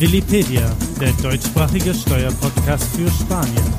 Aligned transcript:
Willipedia, 0.00 0.62
der 1.00 1.10
deutschsprachige 1.20 1.92
Steuerpodcast 1.92 2.96
für 2.96 3.10
Spanien. 3.10 3.74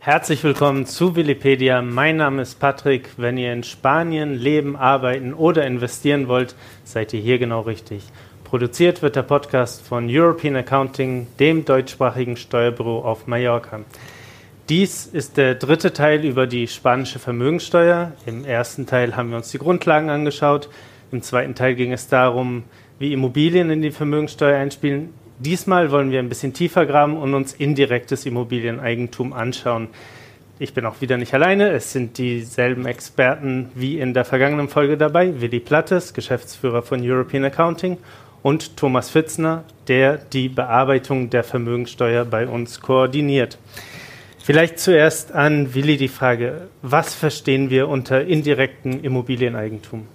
Herzlich 0.00 0.42
willkommen 0.42 0.84
zu 0.84 1.14
Willipedia. 1.14 1.80
Mein 1.80 2.16
Name 2.16 2.42
ist 2.42 2.58
Patrick. 2.58 3.10
Wenn 3.16 3.38
ihr 3.38 3.52
in 3.52 3.62
Spanien 3.62 4.34
leben, 4.34 4.74
arbeiten 4.74 5.32
oder 5.32 5.64
investieren 5.64 6.26
wollt, 6.26 6.56
seid 6.82 7.14
ihr 7.14 7.20
hier 7.20 7.38
genau 7.38 7.60
richtig. 7.60 8.02
Produziert 8.42 9.00
wird 9.00 9.14
der 9.14 9.22
Podcast 9.22 9.86
von 9.86 10.08
European 10.10 10.56
Accounting, 10.56 11.28
dem 11.38 11.64
deutschsprachigen 11.64 12.36
Steuerbüro 12.36 12.98
auf 13.04 13.28
Mallorca. 13.28 13.82
Dies 14.68 15.06
ist 15.06 15.36
der 15.36 15.54
dritte 15.54 15.92
Teil 15.92 16.24
über 16.24 16.48
die 16.48 16.66
spanische 16.66 17.20
Vermögensteuer. 17.20 18.10
Im 18.26 18.44
ersten 18.44 18.86
Teil 18.86 19.14
haben 19.14 19.30
wir 19.30 19.36
uns 19.36 19.52
die 19.52 19.58
Grundlagen 19.58 20.10
angeschaut. 20.10 20.68
Im 21.12 21.22
zweiten 21.22 21.54
Teil 21.54 21.76
ging 21.76 21.92
es 21.92 22.08
darum, 22.08 22.64
wie 22.98 23.12
Immobilien 23.12 23.70
in 23.70 23.82
die 23.82 23.90
Vermögenssteuer 23.90 24.58
einspielen. 24.58 25.10
Diesmal 25.38 25.90
wollen 25.90 26.10
wir 26.10 26.20
ein 26.20 26.28
bisschen 26.28 26.52
tiefer 26.52 26.86
graben 26.86 27.16
und 27.16 27.34
uns 27.34 27.54
indirektes 27.54 28.24
Immobilieneigentum 28.24 29.32
anschauen. 29.32 29.88
Ich 30.60 30.72
bin 30.72 30.86
auch 30.86 31.00
wieder 31.00 31.16
nicht 31.16 31.34
alleine. 31.34 31.70
Es 31.70 31.92
sind 31.92 32.16
dieselben 32.18 32.86
Experten 32.86 33.70
wie 33.74 33.98
in 33.98 34.14
der 34.14 34.24
vergangenen 34.24 34.68
Folge 34.68 34.96
dabei. 34.96 35.40
Willi 35.40 35.58
Plattes, 35.58 36.14
Geschäftsführer 36.14 36.82
von 36.82 37.00
European 37.02 37.44
Accounting 37.44 37.98
und 38.42 38.76
Thomas 38.76 39.10
Fitzner, 39.10 39.64
der 39.88 40.18
die 40.18 40.48
Bearbeitung 40.48 41.30
der 41.30 41.42
Vermögenssteuer 41.42 42.24
bei 42.24 42.46
uns 42.46 42.80
koordiniert. 42.80 43.58
Vielleicht 44.38 44.78
zuerst 44.78 45.32
an 45.32 45.74
Willi 45.74 45.96
die 45.96 46.08
Frage, 46.08 46.68
was 46.82 47.14
verstehen 47.14 47.70
wir 47.70 47.88
unter 47.88 48.22
indirektem 48.24 49.02
Immobilieneigentum? 49.02 50.06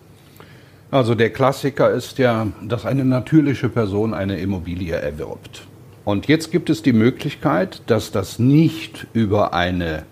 Also 0.91 1.13
der 1.13 1.29
Klassiker 1.29 1.91
ist 1.91 2.17
ja, 2.17 2.47
dass 2.63 2.87
eine 2.87 3.05
natürliche 3.05 3.69
Person 3.69 4.15
eine 4.15 4.39
Immobilie 4.39 4.95
erwirbt. 4.95 5.67
Und 6.03 6.27
jetzt 6.27 6.51
gibt 6.51 6.71
es 6.71 6.81
die 6.81 6.93
Möglichkeit, 6.93 7.83
dass 7.85 8.11
das 8.11 8.39
nicht 8.39 9.05
über 9.13 9.53
eine 9.53 10.03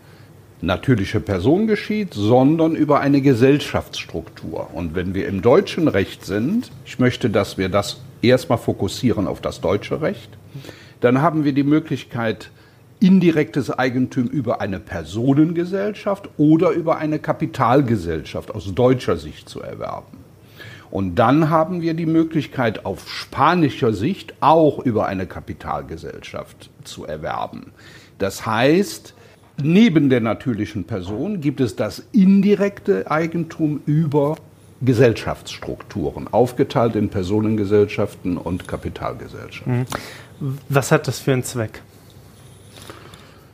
natürliche 0.62 1.20
Person 1.20 1.66
geschieht, 1.66 2.14
sondern 2.14 2.76
über 2.76 3.00
eine 3.00 3.22
Gesellschaftsstruktur. 3.22 4.70
Und 4.72 4.94
wenn 4.94 5.16
wir 5.16 5.28
im 5.28 5.42
deutschen 5.42 5.88
Recht 5.88 6.24
sind, 6.26 6.72
ich 6.86 7.00
möchte, 7.00 7.32
dass 7.32 7.58
wir 7.58 7.70
das 7.70 8.02
erstmal 8.22 8.60
fokussieren 8.60 9.26
auf 9.26 9.42
das 9.42 9.62
deutsche 9.62 10.02
Recht, 10.02 10.30
dann 11.00 11.24
haben 11.24 11.44
wir 11.44 11.54
die 11.54 11.64
Möglichkeit, 11.64 12.52
indirektes 13.00 13.72
Eigentum 13.72 14.26
über 14.28 14.62
eine 14.62 14.80
Personengesellschaft 14.80 16.30
oder 16.38 16.70
über 16.70 16.98
eine 16.98 17.18
Kapitalgesellschaft 17.18 18.54
aus 18.54 18.76
deutscher 18.76 19.18
Sicht 19.18 19.50
zu 19.50 19.62
erwerben. 19.62 20.27
Und 20.90 21.16
dann 21.16 21.50
haben 21.50 21.82
wir 21.82 21.94
die 21.94 22.06
Möglichkeit, 22.06 22.86
auf 22.86 23.10
spanischer 23.10 23.94
Sicht 23.94 24.34
auch 24.40 24.80
über 24.80 25.08
eine 25.08 25.26
Kapitalgesellschaft 25.26 26.70
zu 26.84 27.06
erwerben. 27.06 27.72
Das 28.20 28.46
heißt, 28.46 29.14
neben 29.62 30.10
der 30.10 30.22
natürlichen 30.22 30.86
Person 30.86 31.42
gibt 31.42 31.60
es 31.60 31.76
das 31.76 32.04
indirekte 32.12 33.12
Eigentum 33.12 33.82
über 33.86 34.38
Gesellschaftsstrukturen, 34.82 36.28
aufgeteilt 36.32 36.96
in 36.96 37.10
Personengesellschaften 37.10 38.38
und 38.38 38.68
Kapitalgesellschaften. 38.68 39.86
Mhm. 40.40 40.58
Was 40.70 40.92
hat 40.92 41.08
das 41.08 41.20
für 41.20 41.34
einen 41.34 41.44
Zweck? 41.44 41.82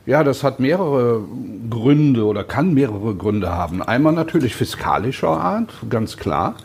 Ja, 0.06 0.22
das 0.22 0.44
hat 0.44 0.60
mehrere 0.60 1.24
Gründe 1.70 2.26
oder 2.26 2.44
kann 2.44 2.74
mehrere 2.74 3.14
Gründe 3.14 3.50
haben. 3.50 3.82
Einmal 3.82 4.12
natürlich 4.12 4.54
fiskalischer 4.54 5.30
Art, 5.30 5.72
ganz 5.88 6.18
klar 6.18 6.56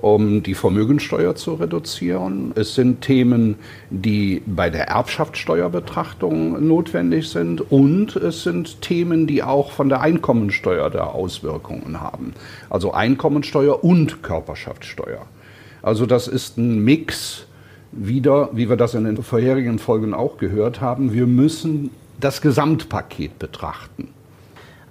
um 0.00 0.42
die 0.42 0.54
Vermögensteuer 0.54 1.34
zu 1.34 1.54
reduzieren. 1.54 2.52
Es 2.54 2.74
sind 2.74 3.02
Themen, 3.02 3.56
die 3.90 4.42
bei 4.46 4.70
der 4.70 4.88
Erbschaftssteuerbetrachtung 4.88 6.66
notwendig 6.66 7.28
sind 7.28 7.60
und 7.70 8.16
es 8.16 8.42
sind 8.42 8.80
Themen, 8.80 9.26
die 9.26 9.42
auch 9.42 9.72
von 9.72 9.88
der 9.88 10.00
Einkommensteuer 10.00 10.90
da 10.90 11.04
Auswirkungen 11.04 12.00
haben. 12.00 12.32
Also 12.70 12.92
Einkommensteuer 12.92 13.84
und 13.84 14.22
Körperschaftssteuer. 14.22 15.26
Also 15.82 16.06
das 16.06 16.28
ist 16.28 16.58
ein 16.58 16.84
Mix 16.84 17.46
wieder, 17.92 18.50
wie 18.52 18.68
wir 18.68 18.76
das 18.76 18.94
in 18.94 19.04
den 19.04 19.22
vorherigen 19.22 19.78
Folgen 19.78 20.14
auch 20.14 20.38
gehört 20.38 20.80
haben. 20.80 21.12
Wir 21.12 21.26
müssen 21.26 21.90
das 22.20 22.40
Gesamtpaket 22.40 23.38
betrachten. 23.38 24.08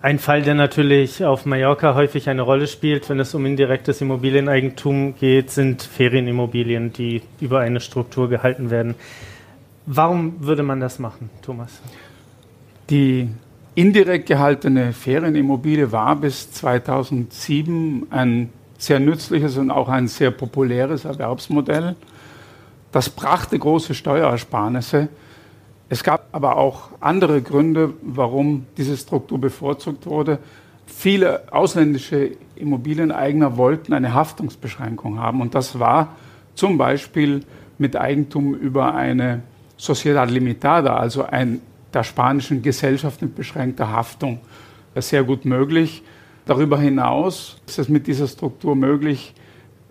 Ein 0.02 0.18
Fall, 0.18 0.44
der 0.44 0.56
natürlich 0.56 1.26
auf 1.26 1.46
Mallorca 1.46 1.94
häufig 1.94 2.30
eine 2.30 2.44
Rolle 2.44 2.68
spielt, 2.68 3.10
wenn 3.10 3.20
es 3.20 3.36
um 3.36 3.46
indirektes 3.46 4.00
Immobilieneigentum 4.00 5.16
geht, 5.16 5.52
sind 5.52 5.82
Ferienimmobilien, 5.82 6.94
die 6.94 7.22
über 7.42 7.60
eine 7.60 7.82
Struktur 7.82 8.30
gehalten 8.30 8.70
werden. 8.70 8.96
Warum 9.86 10.36
würde 10.40 10.64
man 10.64 10.80
das 10.80 11.00
machen, 11.00 11.30
Thomas? 11.42 11.82
Die 12.90 13.28
indirekt 13.76 14.28
gehaltene 14.28 14.94
Ferienimmobilie 14.94 15.92
war 15.92 16.16
bis 16.16 16.50
2007 16.54 18.08
ein 18.10 18.54
sehr 18.78 19.02
nützliches 19.02 19.58
und 19.58 19.70
auch 19.70 19.90
ein 19.90 20.08
sehr 20.08 20.32
populäres 20.32 21.04
Erwerbsmodell. 21.04 21.98
Das 22.94 23.10
brachte 23.10 23.60
große 23.60 23.94
Steuerersparnisse 23.94 25.10
es 25.90 26.04
gab 26.04 26.28
aber 26.32 26.58
auch 26.58 26.90
andere 27.00 27.42
Gründe, 27.42 27.94
warum 28.04 28.68
diese 28.78 28.96
Struktur 28.96 29.42
bevorzugt 29.42 30.06
wurde. 30.06 30.38
Viele 30.86 31.52
ausländische 31.52 32.32
Immobilieneigner 32.56 33.58
wollten 33.58 33.94
eine 33.94 34.14
Haftungsbeschränkung 34.14 35.20
haben 35.20 35.42
und 35.42 35.56
das 35.56 35.80
war 35.80 36.16
zum 36.54 36.78
Beispiel 36.78 37.44
mit 37.80 37.96
Eigentum 37.96 38.54
über 38.54 38.94
eine 38.94 39.42
Sociedad 39.78 40.30
Limitada, 40.30 40.96
also 40.96 41.24
ein, 41.24 41.62
der 41.94 42.04
spanischen 42.04 42.62
Gesellschaft 42.62 43.22
mit 43.22 43.36
beschränkter 43.36 43.92
Haftung, 43.92 44.40
sehr 44.96 45.24
gut 45.24 45.46
möglich. 45.46 46.04
Darüber 46.46 46.80
hinaus 46.80 47.58
ist 47.66 47.80
es 47.80 47.90
mit 47.90 48.06
dieser 48.06 48.28
Struktur 48.28 48.76
möglich, 48.76 49.34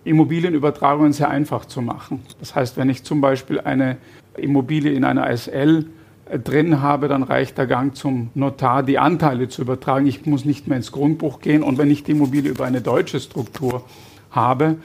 Immobilienübertragungen 0.03 1.11
sehr 1.11 1.29
einfach 1.29 1.65
zu 1.65 1.81
machen. 1.81 2.21
Das 2.39 2.55
heißt, 2.55 2.77
wenn 2.77 2.89
ich 2.89 3.03
zum 3.03 3.19
Beispiel 3.19 3.59
eine 3.59 3.97
Immobilie 4.41 4.91
in 4.91 5.03
einer 5.03 5.35
SL 5.35 5.85
äh, 6.25 6.39
drin 6.39 6.81
habe, 6.81 7.07
dann 7.07 7.23
reicht 7.23 7.57
der 7.57 7.67
Gang 7.67 7.95
zum 7.95 8.29
Notar, 8.35 8.83
die 8.83 8.99
Anteile 8.99 9.49
zu 9.49 9.61
übertragen. 9.61 10.05
Ich 10.07 10.25
muss 10.25 10.45
nicht 10.45 10.67
mehr 10.67 10.77
ins 10.77 10.91
Grundbuch 10.91 11.41
gehen. 11.41 11.63
Und 11.63 11.77
wenn 11.77 11.91
ich 11.91 12.03
die 12.03 12.11
Immobilie 12.11 12.51
über 12.51 12.65
eine 12.65 12.81
deutsche 12.81 13.19
Struktur 13.19 13.83
habe, 14.31 14.77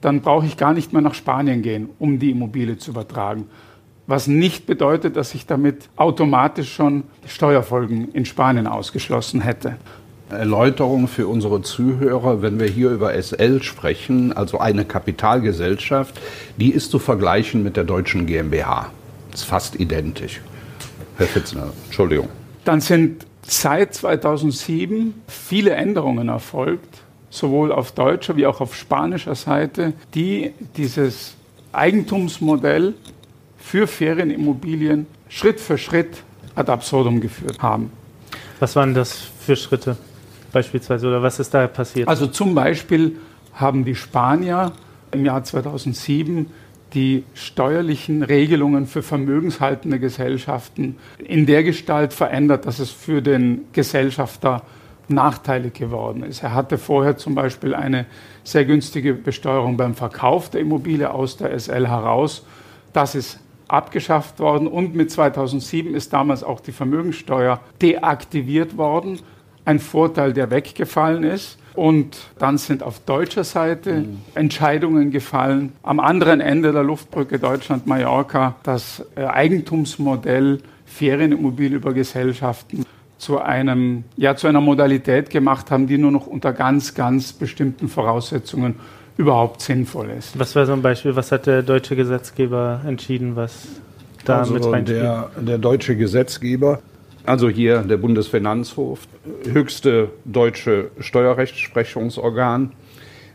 dann 0.00 0.20
brauche 0.20 0.46
ich 0.46 0.56
gar 0.56 0.74
nicht 0.74 0.92
mehr 0.92 1.02
nach 1.02 1.14
Spanien 1.14 1.62
gehen, 1.62 1.88
um 1.98 2.18
die 2.18 2.30
Immobilie 2.30 2.76
zu 2.76 2.90
übertragen. 2.90 3.46
Was 4.06 4.26
nicht 4.26 4.66
bedeutet, 4.66 5.16
dass 5.16 5.32
ich 5.34 5.46
damit 5.46 5.88
automatisch 5.96 6.74
schon 6.74 7.04
Steuerfolgen 7.26 8.08
in 8.12 8.24
Spanien 8.24 8.66
ausgeschlossen 8.66 9.40
hätte. 9.40 9.76
Erläuterung 10.28 11.08
für 11.08 11.28
unsere 11.28 11.62
Zuhörer, 11.62 12.42
wenn 12.42 12.58
wir 12.58 12.66
hier 12.66 12.90
über 12.90 13.14
SL 13.14 13.62
sprechen, 13.62 14.32
also 14.32 14.58
eine 14.58 14.84
Kapitalgesellschaft, 14.84 16.18
die 16.56 16.70
ist 16.70 16.90
zu 16.90 16.98
vergleichen 16.98 17.62
mit 17.62 17.76
der 17.76 17.84
deutschen 17.84 18.26
GmbH. 18.26 18.90
Das 19.32 19.40
ist 19.40 19.46
fast 19.46 19.80
identisch. 19.80 20.40
Herr 21.16 21.26
Fitzner, 21.26 21.72
Entschuldigung. 21.86 22.28
Dann 22.64 22.80
sind 22.80 23.26
seit 23.42 23.94
2007 23.94 25.14
viele 25.26 25.72
Änderungen 25.72 26.28
erfolgt, 26.28 27.02
sowohl 27.30 27.72
auf 27.72 27.92
deutscher 27.92 28.36
wie 28.36 28.46
auch 28.46 28.60
auf 28.60 28.76
spanischer 28.76 29.34
Seite, 29.34 29.94
die 30.14 30.52
dieses 30.76 31.34
Eigentumsmodell 31.72 32.94
für 33.58 33.86
Ferienimmobilien 33.86 35.06
Schritt 35.28 35.60
für 35.60 35.78
Schritt 35.78 36.22
ad 36.54 36.70
absurdum 36.70 37.20
geführt 37.20 37.60
haben. 37.62 37.90
Was 38.60 38.76
waren 38.76 38.92
das 38.92 39.16
für 39.40 39.56
Schritte 39.56 39.96
beispielsweise 40.52 41.08
oder 41.08 41.22
was 41.22 41.40
ist 41.40 41.54
da 41.54 41.66
passiert? 41.66 42.06
Also 42.06 42.26
zum 42.26 42.54
Beispiel 42.54 43.16
haben 43.54 43.84
die 43.84 43.94
Spanier 43.94 44.72
im 45.10 45.24
Jahr 45.24 45.42
2007 45.42 46.46
die 46.94 47.24
steuerlichen 47.34 48.22
Regelungen 48.22 48.86
für 48.86 49.02
vermögenshaltende 49.02 49.98
Gesellschaften 49.98 50.96
in 51.18 51.46
der 51.46 51.62
Gestalt 51.64 52.12
verändert, 52.12 52.66
dass 52.66 52.78
es 52.78 52.90
für 52.90 53.22
den 53.22 53.62
Gesellschafter 53.72 54.62
nachteilig 55.08 55.74
geworden 55.74 56.22
ist. 56.22 56.42
Er 56.42 56.54
hatte 56.54 56.78
vorher 56.78 57.16
zum 57.16 57.34
Beispiel 57.34 57.74
eine 57.74 58.06
sehr 58.44 58.64
günstige 58.64 59.14
Besteuerung 59.14 59.76
beim 59.76 59.94
Verkauf 59.94 60.50
der 60.50 60.60
Immobilie 60.60 61.12
aus 61.12 61.36
der 61.36 61.58
SL 61.58 61.86
heraus. 61.88 62.44
Das 62.92 63.14
ist 63.14 63.40
abgeschafft 63.68 64.38
worden 64.38 64.66
und 64.66 64.94
mit 64.94 65.10
2007 65.10 65.94
ist 65.94 66.12
damals 66.12 66.44
auch 66.44 66.60
die 66.60 66.72
Vermögensteuer 66.72 67.60
deaktiviert 67.80 68.76
worden. 68.76 69.18
Ein 69.64 69.78
Vorteil, 69.78 70.32
der 70.32 70.50
weggefallen 70.50 71.24
ist. 71.24 71.58
Und 71.74 72.18
dann 72.38 72.58
sind 72.58 72.82
auf 72.82 73.00
deutscher 73.00 73.44
Seite 73.44 74.00
mhm. 74.00 74.18
Entscheidungen 74.34 75.10
gefallen. 75.10 75.72
Am 75.82 76.00
anderen 76.00 76.40
Ende 76.40 76.72
der 76.72 76.82
Luftbrücke 76.82 77.38
Deutschland-Mallorca 77.38 78.56
das 78.62 79.04
äh, 79.16 79.24
Eigentumsmodell 79.24 80.58
Ferienimmobilien 80.84 81.76
über 81.76 81.94
Gesellschaften 81.94 82.84
zu 83.16 83.40
einem, 83.40 84.04
ja, 84.16 84.36
zu 84.36 84.48
einer 84.48 84.60
Modalität 84.60 85.30
gemacht 85.30 85.70
haben, 85.70 85.86
die 85.86 85.96
nur 85.96 86.10
noch 86.10 86.26
unter 86.26 86.52
ganz, 86.52 86.94
ganz 86.94 87.32
bestimmten 87.32 87.88
Voraussetzungen 87.88 88.74
überhaupt 89.16 89.62
sinnvoll 89.62 90.10
ist. 90.10 90.38
Was 90.38 90.54
wäre 90.54 90.66
so 90.66 90.72
ein 90.72 90.82
Beispiel? 90.82 91.14
Was 91.16 91.32
hat 91.32 91.46
der 91.46 91.62
deutsche 91.62 91.96
Gesetzgeber 91.96 92.80
entschieden, 92.86 93.36
was 93.36 93.68
da 94.24 94.40
also 94.40 94.54
mit 94.54 94.64
reinspielt? 94.64 95.02
Der, 95.02 95.30
der 95.36 95.58
deutsche 95.58 95.96
Gesetzgeber, 95.96 96.80
also 97.24 97.48
hier 97.48 97.82
der 97.82 97.96
Bundesfinanzhof, 97.96 99.00
höchste 99.50 100.10
deutsche 100.24 100.90
Steuerrechtsprechungsorgan, 100.98 102.72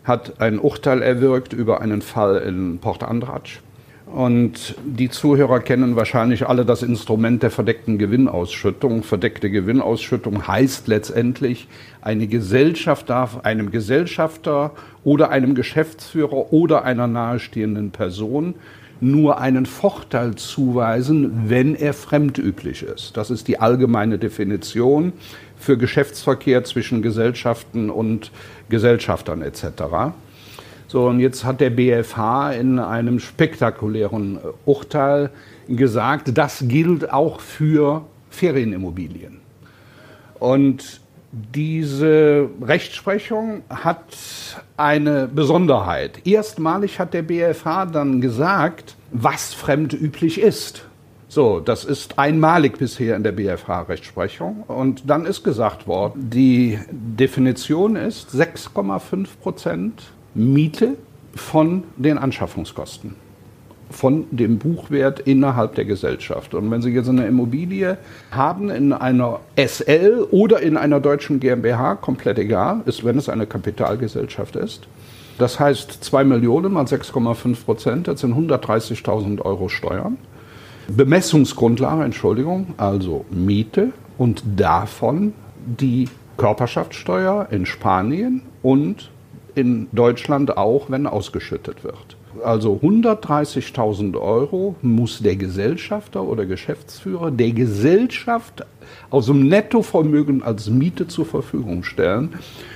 hat 0.04 0.40
ein 0.40 0.60
Urteil 0.60 1.02
erwirkt 1.02 1.54
über 1.54 1.82
einen 1.82 2.02
Fall 2.02 2.38
in 2.38 2.80
Port 2.80 3.04
Andratsch. 3.04 3.60
Und 4.06 4.76
die 4.86 5.10
Zuhörer 5.10 5.60
kennen 5.60 5.98
wahrscheinlich 5.98 6.48
alle 6.48 6.64
das 6.64 6.82
Instrument 6.82 7.44
der 7.44 7.52
verdeckten 7.52 7.98
Gewinnausschüttung. 7.98 9.04
Verdeckte 9.04 9.50
Gewinnausschüttung 9.50 10.48
heißt 10.48 10.88
letztendlich, 10.88 11.68
eine 12.02 12.28
Gesellschaft 12.28 13.10
darf 13.10 13.44
einem 13.44 13.70
Gesellschafter 13.70 14.72
oder 15.04 15.30
einem 15.30 15.56
Geschäftsführer 15.56 16.54
oder 16.54 16.86
einer 16.86 17.08
nahestehenden 17.08 17.92
Person 17.92 18.56
nur 19.00 19.40
einen 19.40 19.66
Vorteil 19.66 20.36
zuweisen, 20.36 21.50
wenn 21.50 21.76
er 21.76 21.94
fremdüblich 21.94 22.84
ist. 22.84 23.18
Das 23.18 23.30
ist 23.30 23.48
die 23.48 23.60
allgemeine 23.60 24.18
Definition 24.18 25.14
für 25.58 25.78
Geschäftsverkehr 25.78 26.64
zwischen 26.64 27.02
Gesellschaften 27.02 27.90
und 27.90 28.32
Gesellschaftern 28.70 29.42
etc. 29.42 30.14
So, 30.88 31.08
und 31.08 31.20
jetzt 31.20 31.44
hat 31.44 31.60
der 31.60 31.70
BFH 31.70 32.54
in 32.54 32.80
einem 32.80 33.20
spektakulären 33.20 34.38
äh, 34.38 34.40
Urteil 34.66 35.32
gesagt, 35.68 36.38
das 36.38 36.64
gilt 36.68 37.12
auch 37.12 37.42
für 37.42 38.06
Ferienimmobilien. 38.30 39.40
Und 40.40 41.02
diese 41.32 42.50
Rechtsprechung 42.62 43.64
hat 43.70 44.06
eine 44.78 45.28
Besonderheit. 45.28 46.26
Erstmalig 46.26 47.00
hat 47.00 47.14
der 47.14 47.24
BFH 47.24 47.88
dann 47.88 48.22
gesagt, 48.22 48.96
was 49.12 49.54
fremdüblich 49.54 50.40
ist. 50.40 50.86
So, 51.30 51.60
das 51.60 51.84
ist 51.84 52.18
einmalig 52.18 52.78
bisher 52.78 53.18
in 53.18 53.24
der 53.24 53.34
BFH-Rechtsprechung. 53.34 54.64
Und 54.68 55.10
dann 55.10 55.26
ist 55.26 55.44
gesagt 55.44 55.86
worden, 55.86 56.30
die 56.30 56.80
Definition 56.90 57.98
ist 57.98 58.34
6,5 58.34 59.28
Prozent 59.42 60.04
Miete 60.34 60.96
von 61.36 61.84
den 61.98 62.18
Anschaffungskosten, 62.18 63.16
von 63.90 64.26
dem 64.32 64.58
Buchwert 64.58 65.20
innerhalb 65.22 65.76
der 65.76 65.86
Gesellschaft. 65.86 66.54
Und 66.54 66.70
wenn 66.72 66.82
Sie 66.82 66.92
jetzt 66.92 67.10
eine 67.10 67.26
Immobilie 67.26 67.98
haben 68.32 68.70
in 68.70 68.94
einer 68.94 69.40
SL 69.56 70.28
oder 70.32 70.62
in 70.62 70.78
einer 70.78 71.00
deutschen 71.00 71.40
GmbH, 71.40 71.96
komplett 71.96 72.40
egal, 72.40 72.82
ist, 72.86 73.06
wenn 73.06 73.18
es 73.18 73.30
eine 73.30 73.48
Kapitalgesellschaft 73.48 74.56
ist. 74.56 74.88
Das 75.38 75.60
heißt, 75.60 76.04
2 76.04 76.24
Millionen 76.24 76.74
mal 76.74 76.86
6,5 76.86 77.66
Prozent, 77.66 78.08
das 78.08 78.22
sind 78.22 78.34
130.000 78.34 79.42
Euro 79.42 79.70
Steuern. 79.70 80.18
Bemessungsgrundlage, 80.88 82.04
Entschuldigung, 82.04 82.74
also 82.78 83.26
Miete 83.30 83.92
und 84.18 84.44
davon 84.56 85.34
die 85.66 86.10
Körperschaftssteuer 86.38 87.48
in 87.52 87.66
Spanien 87.66 88.42
und 88.64 89.12
in 89.56 89.88
Deutschland 89.92 90.58
auch, 90.58 90.90
wenn 90.90 91.08
ausgeschüttet 91.08 91.84
wird. 91.84 92.17
Also 92.44 92.80
130.000 92.82 94.20
Euro 94.20 94.76
muss 94.82 95.20
der 95.20 95.36
Gesellschafter 95.36 96.24
oder 96.24 96.46
Geschäftsführer 96.46 97.32
der 97.32 97.52
Gesellschaft 97.52 98.66
aus 99.10 99.28
dem 99.28 99.48
Nettovermögen 99.48 100.44
als 100.44 100.70
Miete 100.70 101.08
zur 101.08 101.26
Verfügung 101.26 101.84
stellen. 101.84 102.36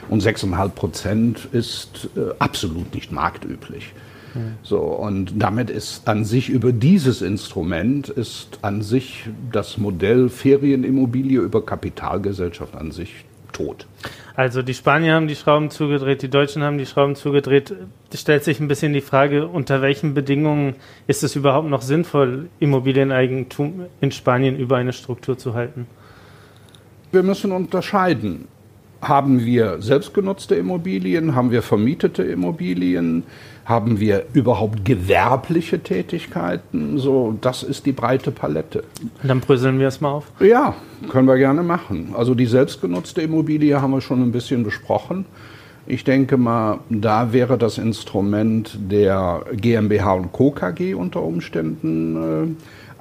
Und 0.09 0.23
6,5 0.23 0.69
Prozent 0.69 1.47
ist 1.51 2.09
äh, 2.15 2.33
absolut 2.39 2.93
nicht 2.93 3.11
marktüblich. 3.11 3.93
Mhm. 4.33 4.53
So, 4.63 4.79
und 4.79 5.33
damit 5.37 5.69
ist 5.69 6.07
an 6.07 6.25
sich 6.25 6.49
über 6.49 6.71
dieses 6.71 7.21
Instrument 7.21 8.09
ist 8.09 8.59
an 8.61 8.81
sich 8.81 9.29
das 9.51 9.77
Modell 9.77 10.29
Ferienimmobilie 10.29 11.39
über 11.39 11.65
Kapitalgesellschaft 11.65 12.75
an 12.75 12.91
sich 12.91 13.25
tot. 13.51 13.88
Also 14.36 14.62
die 14.62 14.74
Spanier 14.74 15.13
haben 15.15 15.27
die 15.27 15.36
Schrauben 15.36 15.69
zugedreht, 15.69 16.21
die 16.21 16.30
Deutschen 16.30 16.63
haben 16.63 16.77
die 16.77 16.86
Schrauben 16.86 17.15
zugedreht. 17.15 17.74
Es 18.12 18.21
stellt 18.21 18.44
sich 18.44 18.59
ein 18.59 18.68
bisschen 18.68 18.94
die 18.94 19.01
Frage, 19.01 19.48
unter 19.48 19.81
welchen 19.81 20.13
Bedingungen 20.13 20.75
ist 21.07 21.24
es 21.24 21.36
überhaupt 21.36 21.69
noch 21.69 21.81
sinnvoll, 21.81 22.50
Immobilieneigentum 22.59 23.86
in 24.00 24.12
Spanien 24.12 24.57
über 24.57 24.77
eine 24.77 24.94
Struktur 24.94 25.38
zu 25.38 25.53
halten? 25.53 25.88
Wir 27.12 27.24
müssen 27.24 27.51
unterscheiden. 27.51 28.48
Haben 29.01 29.45
wir 29.45 29.81
selbstgenutzte 29.81 30.56
Immobilien? 30.56 31.36
Haben 31.36 31.51
wir 31.51 31.63
vermietete 31.63 32.24
Immobilien? 32.24 33.24
Haben 33.65 34.00
wir 34.00 34.25
überhaupt 34.33 34.86
gewerbliche 34.86 35.80
Tätigkeiten? 35.80 36.98
So, 36.98 37.36
das 37.42 37.63
ist 37.63 37.86
die 37.86 37.92
breite 37.92 38.31
Palette. 38.31 38.83
Und 39.21 39.30
dann 39.30 39.39
bröseln 39.39 39.80
wir 39.80 39.88
es 39.88 40.01
mal 40.01 40.12
auf. 40.12 40.31
Ja, 40.39 40.75
können 41.09 41.27
wir 41.27 41.38
gerne 41.38 41.63
machen. 41.63 42.13
Also 42.15 42.36
die 42.36 42.45
selbstgenutzte 42.45 43.21
Immobilie 43.21 43.81
haben 43.81 43.92
wir 43.92 44.01
schon 44.01 44.21
ein 44.21 44.31
bisschen 44.31 44.63
besprochen. 44.63 45.25
Ich 45.88 46.03
denke 46.03 46.38
mal, 46.38 46.80
da 46.89 47.33
wäre 47.33 47.57
das 47.57 47.77
Instrument 47.77 48.77
der 48.80 49.45
GmbH 49.53 50.13
und 50.13 50.31
Co. 50.31 50.51
KG 50.51 50.94
unter 50.94 51.24
Umständen 51.24 52.15
äh, 52.15 52.48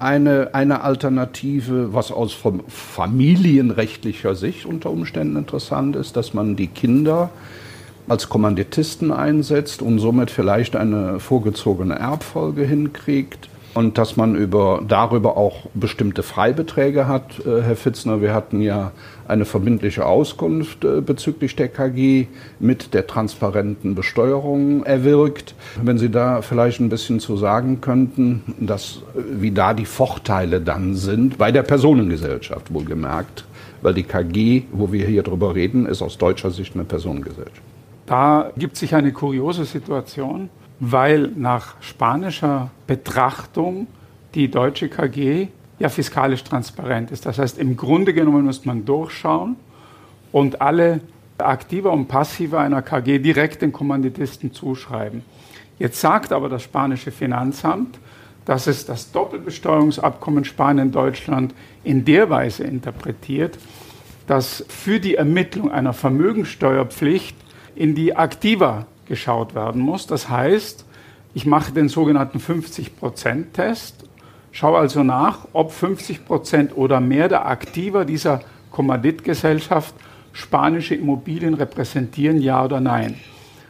eine, 0.00 0.54
eine 0.54 0.82
Alternative, 0.82 1.92
was 1.92 2.10
aus 2.10 2.36
familienrechtlicher 2.68 4.34
Sicht 4.34 4.66
unter 4.66 4.90
Umständen 4.90 5.36
interessant 5.36 5.94
ist, 5.94 6.16
dass 6.16 6.34
man 6.34 6.56
die 6.56 6.68
Kinder 6.68 7.30
als 8.08 8.28
Kommanditisten 8.28 9.12
einsetzt 9.12 9.82
und 9.82 9.98
somit 9.98 10.30
vielleicht 10.30 10.74
eine 10.74 11.20
vorgezogene 11.20 11.98
Erbfolge 11.98 12.64
hinkriegt 12.64 13.48
und 13.74 13.98
dass 13.98 14.16
man 14.16 14.34
über, 14.34 14.82
darüber 14.86 15.36
auch 15.36 15.66
bestimmte 15.74 16.22
Freibeträge 16.22 17.06
hat. 17.06 17.44
Äh, 17.46 17.62
Herr 17.62 17.76
Fitzner, 17.76 18.20
wir 18.20 18.34
hatten 18.34 18.60
ja 18.60 18.92
eine 19.28 19.44
verbindliche 19.44 20.06
Auskunft 20.06 20.84
äh, 20.84 21.00
bezüglich 21.00 21.54
der 21.56 21.68
KG 21.68 22.26
mit 22.58 22.94
der 22.94 23.06
transparenten 23.06 23.94
Besteuerung 23.94 24.84
erwirkt. 24.84 25.54
Wenn 25.80 25.98
Sie 25.98 26.10
da 26.10 26.42
vielleicht 26.42 26.80
ein 26.80 26.88
bisschen 26.88 27.20
zu 27.20 27.36
sagen 27.36 27.80
könnten, 27.80 28.42
dass, 28.58 29.02
äh, 29.14 29.20
wie 29.40 29.52
da 29.52 29.72
die 29.72 29.86
Vorteile 29.86 30.60
dann 30.60 30.94
sind, 30.94 31.38
bei 31.38 31.52
der 31.52 31.62
Personengesellschaft 31.62 32.72
wohlgemerkt, 32.72 33.44
weil 33.82 33.94
die 33.94 34.02
KG, 34.02 34.62
wo 34.72 34.92
wir 34.92 35.06
hier 35.06 35.22
drüber 35.22 35.54
reden, 35.54 35.86
ist 35.86 36.02
aus 36.02 36.18
deutscher 36.18 36.50
Sicht 36.50 36.74
eine 36.74 36.84
Personengesellschaft. 36.84 37.62
Da 38.06 38.50
gibt 38.56 38.76
sich 38.76 38.94
eine 38.96 39.12
kuriose 39.12 39.64
Situation 39.64 40.50
weil 40.80 41.30
nach 41.36 41.80
spanischer 41.80 42.70
Betrachtung 42.86 43.86
die 44.34 44.50
deutsche 44.50 44.88
KG 44.88 45.48
ja 45.78 45.88
fiskalisch 45.88 46.42
transparent 46.42 47.10
ist. 47.10 47.26
Das 47.26 47.38
heißt, 47.38 47.58
im 47.58 47.76
Grunde 47.76 48.14
genommen 48.14 48.44
muss 48.46 48.64
man 48.64 48.84
durchschauen 48.84 49.56
und 50.32 50.60
alle 50.60 51.00
Aktiva 51.38 51.90
und 51.90 52.08
Passiva 52.08 52.60
einer 52.60 52.82
KG 52.82 53.18
direkt 53.18 53.62
den 53.62 53.72
Kommanditisten 53.72 54.52
zuschreiben. 54.52 55.22
Jetzt 55.78 56.00
sagt 56.00 56.32
aber 56.32 56.48
das 56.48 56.62
spanische 56.62 57.10
Finanzamt, 57.10 57.98
dass 58.44 58.66
es 58.66 58.84
das 58.84 59.12
Doppelbesteuerungsabkommen 59.12 60.44
Spanien-Deutschland 60.44 61.54
in 61.84 62.04
der 62.04 62.30
Weise 62.30 62.64
interpretiert, 62.64 63.58
dass 64.26 64.64
für 64.68 65.00
die 65.00 65.14
Ermittlung 65.14 65.70
einer 65.70 65.92
Vermögensteuerpflicht 65.92 67.36
in 67.74 67.94
die 67.94 68.16
Aktiva 68.16 68.86
geschaut 69.10 69.54
werden 69.54 69.82
muss. 69.82 70.06
Das 70.06 70.30
heißt, 70.30 70.86
ich 71.34 71.44
mache 71.44 71.72
den 71.72 71.90
sogenannten 71.90 72.38
50%-Test, 72.38 74.04
schaue 74.52 74.78
also 74.78 75.02
nach, 75.02 75.46
ob 75.52 75.72
50% 75.72 76.72
oder 76.74 77.00
mehr 77.00 77.28
der 77.28 77.46
Aktiver 77.46 78.06
dieser 78.06 78.40
Kommanditgesellschaft 78.70 79.94
spanische 80.32 80.94
Immobilien 80.94 81.54
repräsentieren, 81.54 82.40
ja 82.40 82.64
oder 82.64 82.80
nein. 82.80 83.16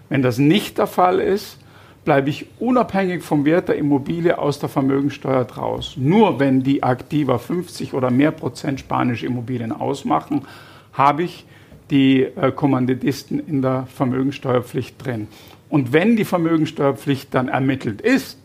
Wenn 0.09 0.23
das 0.23 0.39
nicht 0.39 0.79
der 0.79 0.87
Fall 0.87 1.19
ist, 1.19 1.59
bleibe 2.05 2.31
ich 2.31 2.47
unabhängig 2.59 3.23
vom 3.23 3.45
Wert 3.45 3.69
der 3.69 3.77
Immobilie 3.77 4.39
aus 4.39 4.59
der 4.59 4.69
Vermögensteuer 4.69 5.45
draus. 5.45 5.95
Nur 5.97 6.39
wenn 6.39 6.63
die 6.63 6.83
Aktiva 6.83 7.39
50 7.39 7.95
oder 7.95 8.11
mehr 8.11 8.31
Prozent 8.31 8.81
spanische 8.81 9.27
Immobilien 9.27 9.73
ausmachen, 9.73 10.47
habe 10.93 11.23
ich 11.23 11.47
die 11.91 12.23
äh, 12.23 12.53
Kommanditisten 12.53 13.41
in 13.47 13.63
der 13.63 13.87
Vermögensteuerpflicht 13.95 15.05
drin. 15.05 15.29
Und 15.69 15.93
wenn 15.93 16.17
die 16.17 16.25
Vermögensteuerpflicht 16.25 17.35
dann 17.35 17.49
ermittelt 17.49 18.01
ist, 18.01 18.39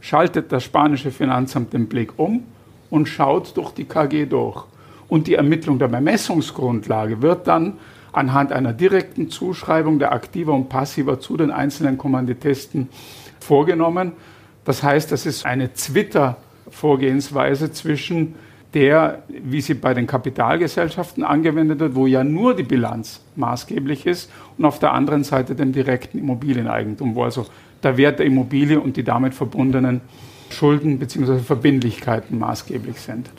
schaltet 0.00 0.52
das 0.52 0.64
spanische 0.64 1.10
Finanzamt 1.10 1.72
den 1.72 1.88
Blick 1.88 2.18
um 2.18 2.44
und 2.90 3.08
schaut 3.08 3.56
durch 3.56 3.72
die 3.72 3.84
KG 3.84 4.26
durch. 4.26 4.64
Und 5.08 5.26
die 5.26 5.34
Ermittlung 5.34 5.78
der 5.78 5.88
Bemessungsgrundlage 5.88 7.22
wird 7.22 7.46
dann 7.46 7.74
anhand 8.12 8.52
einer 8.52 8.72
direkten 8.72 9.30
Zuschreibung 9.30 9.98
der 9.98 10.12
Aktiver 10.12 10.54
und 10.54 10.68
Passiver 10.68 11.20
zu 11.20 11.36
den 11.36 11.50
einzelnen 11.50 11.98
Kommanditisten 11.98 12.88
vorgenommen. 13.40 14.12
Das 14.64 14.82
heißt, 14.82 15.12
das 15.12 15.26
ist 15.26 15.44
eine 15.44 15.74
Zwitter-Vorgehensweise 15.74 17.70
zwischen 17.72 18.34
der, 18.76 19.22
wie 19.28 19.62
sie 19.62 19.72
bei 19.72 19.94
den 19.94 20.06
Kapitalgesellschaften 20.06 21.24
angewendet 21.24 21.80
wird, 21.80 21.94
wo 21.94 22.06
ja 22.06 22.22
nur 22.22 22.54
die 22.54 22.62
Bilanz 22.62 23.22
maßgeblich 23.34 24.04
ist 24.04 24.30
und 24.58 24.66
auf 24.66 24.78
der 24.78 24.92
anderen 24.92 25.24
Seite 25.24 25.54
dem 25.54 25.72
direkten 25.72 26.18
Immobilieneigentum, 26.18 27.14
wo 27.14 27.22
also 27.22 27.46
der 27.82 27.96
Wert 27.96 28.18
der 28.18 28.26
Immobilie 28.26 28.78
und 28.78 28.98
die 28.98 29.02
damit 29.02 29.32
verbundenen 29.32 30.02
Schulden 30.50 30.98
bzw. 30.98 31.38
Verbindlichkeiten 31.38 32.38
maßgeblich 32.38 33.00
sind. 33.00 33.30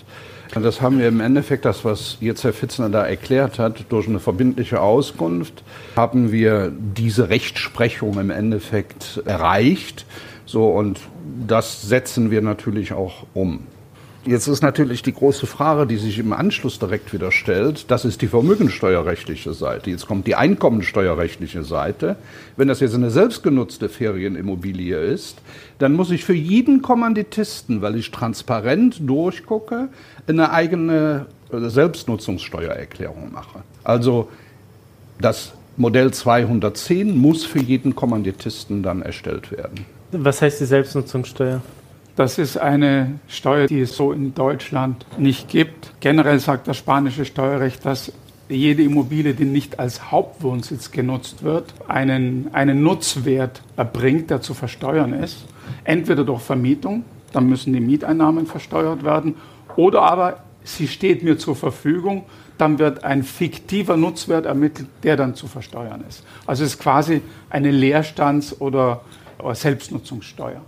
Das 0.56 0.82
haben 0.82 0.98
wir 0.98 1.08
im 1.08 1.20
Endeffekt, 1.20 1.66
das, 1.66 1.86
was 1.86 2.18
jetzt 2.20 2.44
Herr 2.44 2.54
Fitzner 2.54 2.90
da 2.90 3.06
erklärt 3.06 3.60
hat, 3.60 3.86
durch 3.90 4.08
eine 4.08 4.20
verbindliche 4.20 4.82
Auskunft, 4.82 5.62
haben 5.96 6.32
wir 6.32 6.72
diese 6.72 7.30
Rechtsprechung 7.30 8.20
im 8.20 8.32
Endeffekt 8.32 9.22
erreicht. 9.26 10.08
So, 10.48 10.68
und 10.70 11.00
das 11.48 11.84
setzen 11.84 12.32
wir 12.32 12.42
natürlich 12.42 12.94
auch 12.94 13.28
um. 13.36 13.68
Jetzt 14.28 14.48
ist 14.48 14.62
natürlich 14.62 15.04
die 15.04 15.14
große 15.14 15.48
Frage, 15.48 15.88
die 15.88 15.96
sich 15.96 16.20
im 16.20 16.34
Anschluss 16.34 16.80
direkt 16.80 17.14
wieder 17.14 17.32
stellt, 17.32 17.90
das 17.90 18.04
ist 18.04 18.22
die 18.22 18.28
vermögensteuerrechtliche 18.28 19.54
Seite. 19.54 19.90
Jetzt 19.90 20.06
kommt 20.06 20.28
die 20.28 20.36
einkommensteuerrechtliche 20.36 21.64
Seite. 21.64 22.18
Wenn 22.58 22.68
das 22.68 22.82
jetzt 22.82 22.94
eine 22.94 23.10
selbstgenutzte 23.10 23.88
Ferienimmobilie 23.88 24.98
ist, 24.98 25.38
dann 25.80 25.94
muss 25.94 26.12
ich 26.12 26.26
für 26.26 26.34
jeden 26.34 26.82
Kommanditisten, 26.82 27.82
weil 27.82 27.96
ich 27.96 28.12
transparent 28.12 28.98
durchgucke, 29.00 29.88
eine 30.28 30.52
eigene 30.52 31.28
Selbstnutzungssteuererklärung 31.50 33.32
machen. 33.32 33.64
Also 33.86 34.28
das 35.22 35.54
Modell 35.78 36.12
210 36.12 37.18
muss 37.18 37.46
für 37.46 37.60
jeden 37.60 37.96
Kommanditisten 37.96 38.84
dann 38.84 39.04
erstellt 39.04 39.52
werden. 39.54 39.86
Was 40.12 40.42
heißt 40.42 40.60
die 40.60 40.66
Selbstnutzungssteuer? 40.66 41.62
Das 42.18 42.40
ist 42.40 42.58
eine 42.58 43.20
Steuer, 43.28 43.68
die 43.68 43.82
es 43.82 43.96
so 43.96 44.12
in 44.12 44.34
Deutschland 44.34 45.06
nicht 45.20 45.50
gibt. 45.50 45.94
Generell 46.00 46.40
sagt 46.40 46.68
das 46.68 46.76
spanische 46.76 47.26
Steuerrecht, 47.26 47.86
dass 47.86 48.12
jede 48.50 48.82
Immobilie, 48.82 49.36
die 49.36 49.46
nicht 49.46 49.78
als 49.78 50.12
Hauptwohnsitz 50.12 50.90
genutzt 50.90 51.44
wird, 51.44 51.76
einen, 51.88 52.50
einen 52.54 52.82
Nutzwert 52.82 53.62
erbringt, 53.76 54.32
der 54.32 54.42
zu 54.42 54.56
versteuern 54.56 55.14
ist. 55.14 55.46
Entweder 55.84 56.24
durch 56.24 56.42
Vermietung, 56.42 57.04
dann 57.34 57.48
müssen 57.48 57.72
die 57.72 57.82
Mieteinnahmen 57.82 58.48
versteuert 58.48 59.04
werden, 59.04 59.36
oder 59.76 60.02
aber 60.02 60.40
sie 60.64 60.88
steht 60.88 61.22
mir 61.22 61.38
zur 61.38 61.56
Verfügung, 61.56 62.24
dann 62.58 62.80
wird 62.80 63.04
ein 63.04 63.22
fiktiver 63.22 63.96
Nutzwert 63.96 64.48
ermittelt, 64.48 64.88
der 65.04 65.18
dann 65.18 65.36
zu 65.36 65.46
versteuern 65.46 66.04
ist. 66.10 66.24
Also 66.48 66.64
es 66.64 66.72
ist 66.72 66.80
quasi 66.80 67.22
eine 67.52 67.70
Leerstands- 67.70 68.60
oder 68.60 69.02
Selbstnutzungssteuer. 69.54 70.64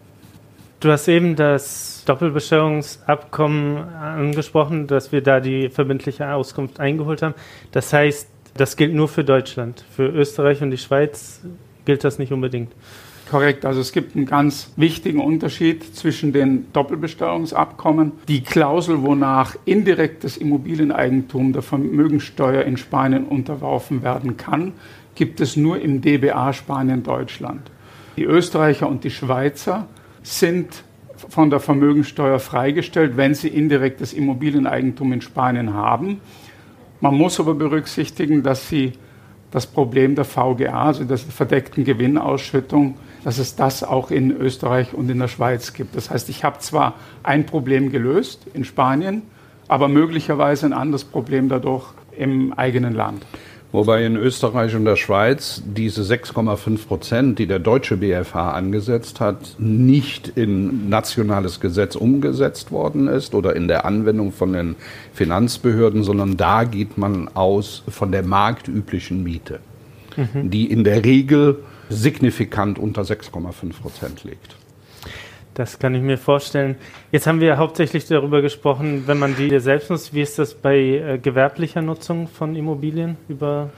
Du 0.80 0.90
hast 0.90 1.10
eben 1.10 1.36
das 1.36 2.04
Doppelbesteuerungsabkommen 2.06 3.80
angesprochen, 3.96 4.88
dass 4.88 5.12
wir 5.12 5.22
da 5.22 5.42
die 5.42 5.68
verbindliche 5.68 6.32
Auskunft 6.32 6.80
eingeholt 6.80 7.22
haben. 7.22 7.34
Das 7.74 7.92
heißt, 7.92 8.30
das 8.54 8.78
gilt 8.78 8.94
nur 8.94 9.10
für 9.10 9.26
Deutschland. 9.26 9.84
Für 9.94 10.08
Österreich 10.08 10.62
und 10.62 10.72
die 10.72 10.78
Schweiz 10.78 11.42
gilt 11.84 12.06
das 12.06 12.18
nicht 12.18 12.32
unbedingt. 12.32 12.72
Korrekt, 13.30 13.66
also 13.66 13.82
es 13.82 13.92
gibt 13.92 14.16
einen 14.16 14.26
ganz 14.26 14.72
wichtigen 14.78 15.20
Unterschied 15.20 15.84
zwischen 15.98 16.32
den 16.32 16.72
Doppelbesteuerungsabkommen. 16.72 18.14
Die 18.30 18.42
Klausel, 18.42 19.02
wonach 19.02 19.58
indirektes 19.66 20.38
Immobilieneigentum 20.38 21.52
der 21.52 21.62
Vermögensteuer 21.62 22.64
in 22.64 22.78
Spanien 22.78 23.26
unterworfen 23.26 24.02
werden 24.02 24.38
kann, 24.38 24.72
gibt 25.16 25.42
es 25.42 25.58
nur 25.58 25.82
im 25.82 26.00
DBA 26.00 26.54
Spanien-Deutschland. 26.54 27.70
Die 28.16 28.24
Österreicher 28.24 28.88
und 28.88 29.04
die 29.04 29.12
Schweizer 29.12 29.86
sind 30.24 30.84
von 31.30 31.50
der 31.50 31.60
Vermögensteuer 31.60 32.40
freigestellt, 32.40 33.18
wenn 33.18 33.34
sie 33.34 33.50
indirektes 33.50 34.14
Immobilieneigentum 34.14 35.14
in 35.14 35.22
Spanien 35.22 35.74
haben. 35.74 36.22
Man 37.02 37.16
muss 37.16 37.40
aber 37.40 37.56
berücksichtigen, 37.56 38.44
dass 38.44 38.70
sie 38.70 38.94
das 39.52 39.66
Problem 39.66 40.16
der 40.16 40.26
VGA, 40.26 40.86
also 40.86 41.04
der 41.04 41.18
verdeckten 41.18 41.84
Gewinnausschüttung, 41.84 42.98
dass 43.24 43.38
es 43.38 43.56
das 43.56 43.84
auch 43.84 44.12
in 44.12 44.32
Österreich 44.32 44.94
und 44.94 45.10
in 45.10 45.20
der 45.20 45.28
Schweiz 45.28 45.74
gibt. 45.74 45.96
Das 45.96 46.10
heißt, 46.10 46.30
ich 46.30 46.44
habe 46.44 46.60
zwar 46.60 46.96
ein 47.24 47.46
Problem 47.46 47.92
gelöst 47.92 48.46
in 48.54 48.64
Spanien, 48.64 49.24
aber 49.68 49.88
möglicherweise 49.88 50.66
ein 50.68 50.74
anderes 50.74 51.04
Problem 51.04 51.50
dadurch 51.50 51.94
im 52.18 52.54
eigenen 52.54 52.94
Land. 52.94 53.26
Wobei 53.72 54.04
in 54.04 54.16
Österreich 54.16 54.76
und 54.76 54.86
der 54.86 54.96
Schweiz 54.96 55.62
diese 55.64 56.02
6,5 56.02 56.88
Prozent, 56.88 57.40
die 57.40 57.46
der 57.46 57.60
deutsche 57.60 57.98
BFH 57.98 58.54
angesetzt 58.54 59.20
hat, 59.20 59.56
nicht 59.60 60.28
in 60.30 60.90
nationales 60.90 61.60
Gesetz 61.60 61.96
umgesetzt 61.96 62.72
worden 62.72 63.08
ist 63.08 63.36
oder 63.36 63.56
in 63.56 63.68
der 63.68 63.86
Anwendung 63.86 64.32
von 64.32 64.54
den 64.54 64.76
Finanzbehörden, 65.14 66.04
sondern 66.04 66.36
da 66.36 66.64
geht 66.64 66.98
man 66.98 67.28
aus 67.36 67.84
von 67.88 68.12
der 68.12 68.24
marktüblichen 68.24 69.24
Miete, 69.24 69.60
mhm. 70.18 70.50
die 70.50 70.66
in 70.66 70.84
der 70.84 71.06
Regel 71.06 71.60
signifikant 71.90 72.80
unter 72.80 73.04
6,5 73.04 73.82
Prozent 73.82 74.24
liegt. 74.24 74.56
Das 75.60 75.78
kann 75.78 75.94
ich 75.94 76.02
mir 76.02 76.18
vorstellen. 76.18 76.78
Jetzt 77.12 77.28
haben 77.28 77.42
wir 77.42 77.58
hauptsächlich 77.58 78.06
darüber 78.08 78.42
gesprochen, 78.42 79.04
wenn 79.08 79.20
man 79.20 79.36
die 79.36 79.60
selbst 79.60 79.90
nutzt. 79.90 80.14
Wie 80.14 80.22
ist 80.22 80.40
das 80.40 80.54
bei 80.54 80.78
äh, 80.78 81.20
gewerblicher 81.22 81.82
Nutzung 81.82 82.30
von 82.30 82.56
Immobilien 82.56 83.18
über 83.28 83.70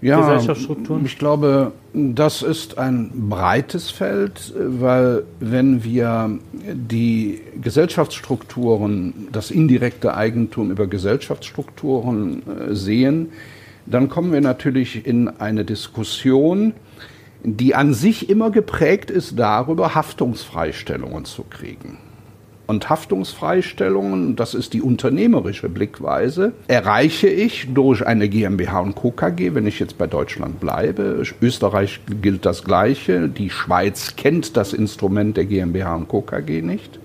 ja, 0.00 0.18
Gesellschaftsstrukturen? 0.18 1.04
Ich 1.04 1.18
glaube, 1.18 1.72
das 1.92 2.40
ist 2.40 2.78
ein 2.78 3.28
breites 3.28 3.90
Feld, 3.90 4.54
weil 4.56 5.24
wenn 5.40 5.84
wir 5.84 6.38
die 6.54 7.42
Gesellschaftsstrukturen, 7.60 9.28
das 9.32 9.50
indirekte 9.50 10.14
Eigentum 10.16 10.70
über 10.70 10.86
Gesellschaftsstrukturen 10.86 12.42
äh, 12.48 12.74
sehen, 12.74 13.28
dann 13.84 14.08
kommen 14.08 14.32
wir 14.32 14.40
natürlich 14.40 15.04
in 15.06 15.28
eine 15.28 15.66
Diskussion, 15.66 16.72
die 17.42 17.74
an 17.74 17.94
sich 17.94 18.28
immer 18.28 18.50
geprägt 18.50 19.10
ist 19.10 19.38
darüber, 19.38 19.94
Haftungsfreistellungen 19.94 21.24
zu 21.24 21.44
kriegen. 21.44 21.98
Und 22.66 22.90
Haftungsfreistellungen, 22.90 24.34
das 24.34 24.54
ist 24.54 24.72
die 24.72 24.82
unternehmerische 24.82 25.68
Blickweise, 25.68 26.52
erreiche 26.66 27.28
ich 27.28 27.72
durch 27.72 28.04
eine 28.04 28.28
GmbH 28.28 28.80
und 28.80 28.96
Co. 28.96 29.12
KG, 29.12 29.54
wenn 29.54 29.68
ich 29.68 29.78
jetzt 29.78 29.98
bei 29.98 30.08
Deutschland 30.08 30.58
bleibe. 30.58 31.22
Österreich 31.40 32.00
gilt 32.20 32.44
das 32.44 32.64
Gleiche. 32.64 33.28
Die 33.28 33.50
Schweiz 33.50 34.16
kennt 34.16 34.56
das 34.56 34.72
Instrument 34.72 35.36
der 35.36 35.44
GmbH 35.44 35.94
und 35.94 36.08
Co. 36.08 36.22
KG 36.22 36.60
nicht. 36.62 36.98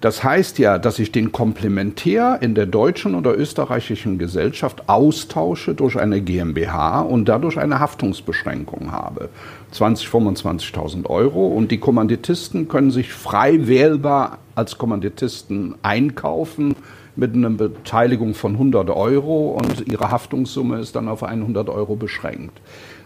Das 0.00 0.24
heißt 0.24 0.58
ja, 0.58 0.78
dass 0.78 0.98
ich 0.98 1.12
den 1.12 1.30
Komplementär 1.30 2.38
in 2.40 2.54
der 2.54 2.64
deutschen 2.64 3.14
oder 3.14 3.36
österreichischen 3.36 4.16
Gesellschaft 4.16 4.88
austausche 4.88 5.74
durch 5.74 5.98
eine 5.98 6.22
GmbH 6.22 7.00
und 7.00 7.28
dadurch 7.28 7.58
eine 7.58 7.80
Haftungsbeschränkung 7.80 8.92
habe. 8.92 9.28
20, 9.72 10.08
25.000 10.08 11.06
Euro 11.06 11.48
und 11.48 11.70
die 11.70 11.78
Kommanditisten 11.78 12.66
können 12.68 12.90
sich 12.90 13.12
frei 13.12 13.66
wählbar 13.66 14.38
als 14.54 14.78
Kommanditisten 14.78 15.74
einkaufen 15.82 16.76
mit 17.14 17.34
einer 17.34 17.50
Beteiligung 17.50 18.32
von 18.32 18.52
100 18.52 18.88
Euro 18.88 19.50
und 19.50 19.86
ihre 19.86 20.10
Haftungssumme 20.10 20.78
ist 20.78 20.96
dann 20.96 21.08
auf 21.08 21.22
100 21.22 21.68
Euro 21.68 21.96
beschränkt. 21.96 22.58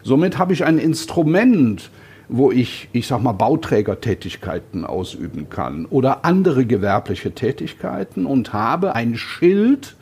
Somit 0.04 0.38
habe 0.38 0.52
ich 0.52 0.64
ein 0.64 0.78
Instrument, 0.78 1.90
wo 2.28 2.50
ich, 2.50 2.88
ich 2.92 3.06
sag 3.06 3.22
mal, 3.22 3.32
Bauträgertätigkeiten 3.32 4.84
ausüben 4.84 5.50
kann 5.50 5.86
oder 5.86 6.24
andere 6.24 6.64
gewerbliche 6.66 7.32
Tätigkeiten 7.32 8.26
und 8.26 8.52
habe 8.52 8.94
ein 8.94 9.16
Schild, 9.16 9.96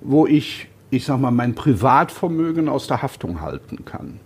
wo 0.00 0.26
ich, 0.26 0.68
ich 0.90 1.04
sag 1.04 1.20
mal, 1.20 1.30
mein 1.30 1.54
Privatvermögen 1.54 2.68
aus 2.68 2.86
der 2.86 3.02
Haftung 3.02 3.40
halten 3.40 3.84
kann. 3.84 4.20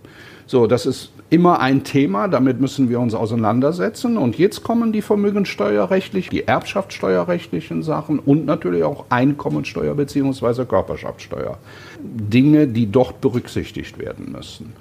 So, 0.45 0.67
das 0.67 0.85
ist 0.85 1.11
immer 1.29 1.61
ein 1.61 1.83
Thema, 1.83 2.27
damit 2.27 2.61
müssen 2.61 2.89
wir 2.89 2.99
uns 2.99 3.15
auseinandersetzen. 3.15 4.17
Und 4.17 4.37
jetzt 4.37 4.61
kommen 4.63 4.91
die 4.91 5.01
vermögenssteuerrechtlichen, 5.01 6.29
die 6.29 6.47
erbschaftssteuerrechtlichen 6.47 7.81
Sachen 7.81 8.19
und 8.19 8.45
natürlich 8.45 8.83
auch 8.83 9.05
Einkommensteuer 9.09 9.95
bzw. 9.95 10.65
Körperschaftssteuer. 10.65 11.57
Dinge, 11.99 12.67
die 12.67 12.91
dort 12.91 13.19
berücksichtigt 13.21 13.97
werden 13.97 14.31
müssen. 14.31 14.73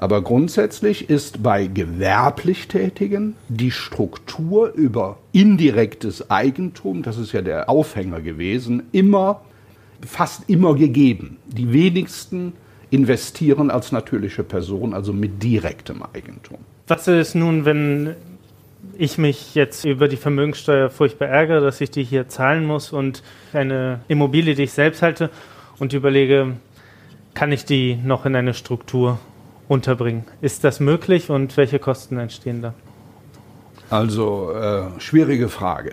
Aber 0.00 0.22
grundsätzlich 0.22 1.10
ist 1.10 1.42
bei 1.42 1.66
gewerblich 1.66 2.68
Tätigen 2.68 3.36
die 3.50 3.70
Struktur 3.70 4.72
über 4.72 5.18
indirektes 5.32 6.30
Eigentum, 6.30 7.02
das 7.02 7.18
ist 7.18 7.32
ja 7.32 7.42
der 7.42 7.68
Aufhänger 7.68 8.22
gewesen, 8.22 8.84
immer, 8.92 9.42
fast 10.00 10.48
immer 10.48 10.74
gegeben. 10.74 11.36
Die 11.48 11.74
wenigsten 11.74 12.54
investieren 12.88 13.70
als 13.70 13.92
natürliche 13.92 14.42
Person, 14.42 14.94
also 14.94 15.12
mit 15.12 15.42
direktem 15.42 16.02
Eigentum. 16.14 16.60
Was 16.88 17.06
ist 17.06 17.34
nun, 17.34 17.66
wenn 17.66 18.14
ich 18.96 19.18
mich 19.18 19.54
jetzt 19.54 19.84
über 19.84 20.08
die 20.08 20.16
Vermögenssteuer 20.16 20.88
furchtbar 20.88 21.28
ärgere, 21.28 21.60
dass 21.60 21.78
ich 21.82 21.90
die 21.90 22.04
hier 22.04 22.26
zahlen 22.26 22.64
muss 22.64 22.94
und 22.94 23.22
eine 23.52 24.00
Immobilie, 24.08 24.54
die 24.54 24.62
ich 24.62 24.72
selbst 24.72 25.02
halte 25.02 25.28
und 25.78 25.92
überlege, 25.92 26.54
kann 27.34 27.52
ich 27.52 27.66
die 27.66 27.96
noch 28.02 28.24
in 28.24 28.34
eine 28.34 28.54
Struktur 28.54 29.18
unterbringen. 29.70 30.24
Ist 30.40 30.64
das 30.64 30.80
möglich 30.80 31.30
und 31.30 31.56
welche 31.56 31.78
Kosten 31.78 32.18
entstehen 32.18 32.60
da? 32.60 32.74
Also, 33.88 34.52
äh, 34.52 35.00
schwierige 35.00 35.48
Frage. 35.48 35.92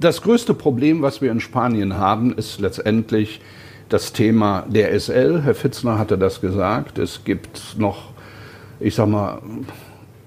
das 0.00 0.20
größte 0.22 0.54
Problem, 0.54 1.00
was 1.02 1.22
wir 1.22 1.30
in 1.30 1.38
Spanien 1.38 1.96
haben, 1.96 2.34
ist 2.36 2.60
letztendlich 2.60 3.40
das 3.88 4.12
Thema 4.12 4.64
der 4.68 4.92
SL. 4.98 5.42
Herr 5.44 5.54
Fitzner 5.54 5.96
hatte 5.98 6.18
das 6.18 6.40
gesagt. 6.40 6.98
Es 6.98 7.22
gibt 7.24 7.76
noch, 7.78 8.10
ich 8.80 8.96
sag 8.96 9.06
mal, 9.08 9.40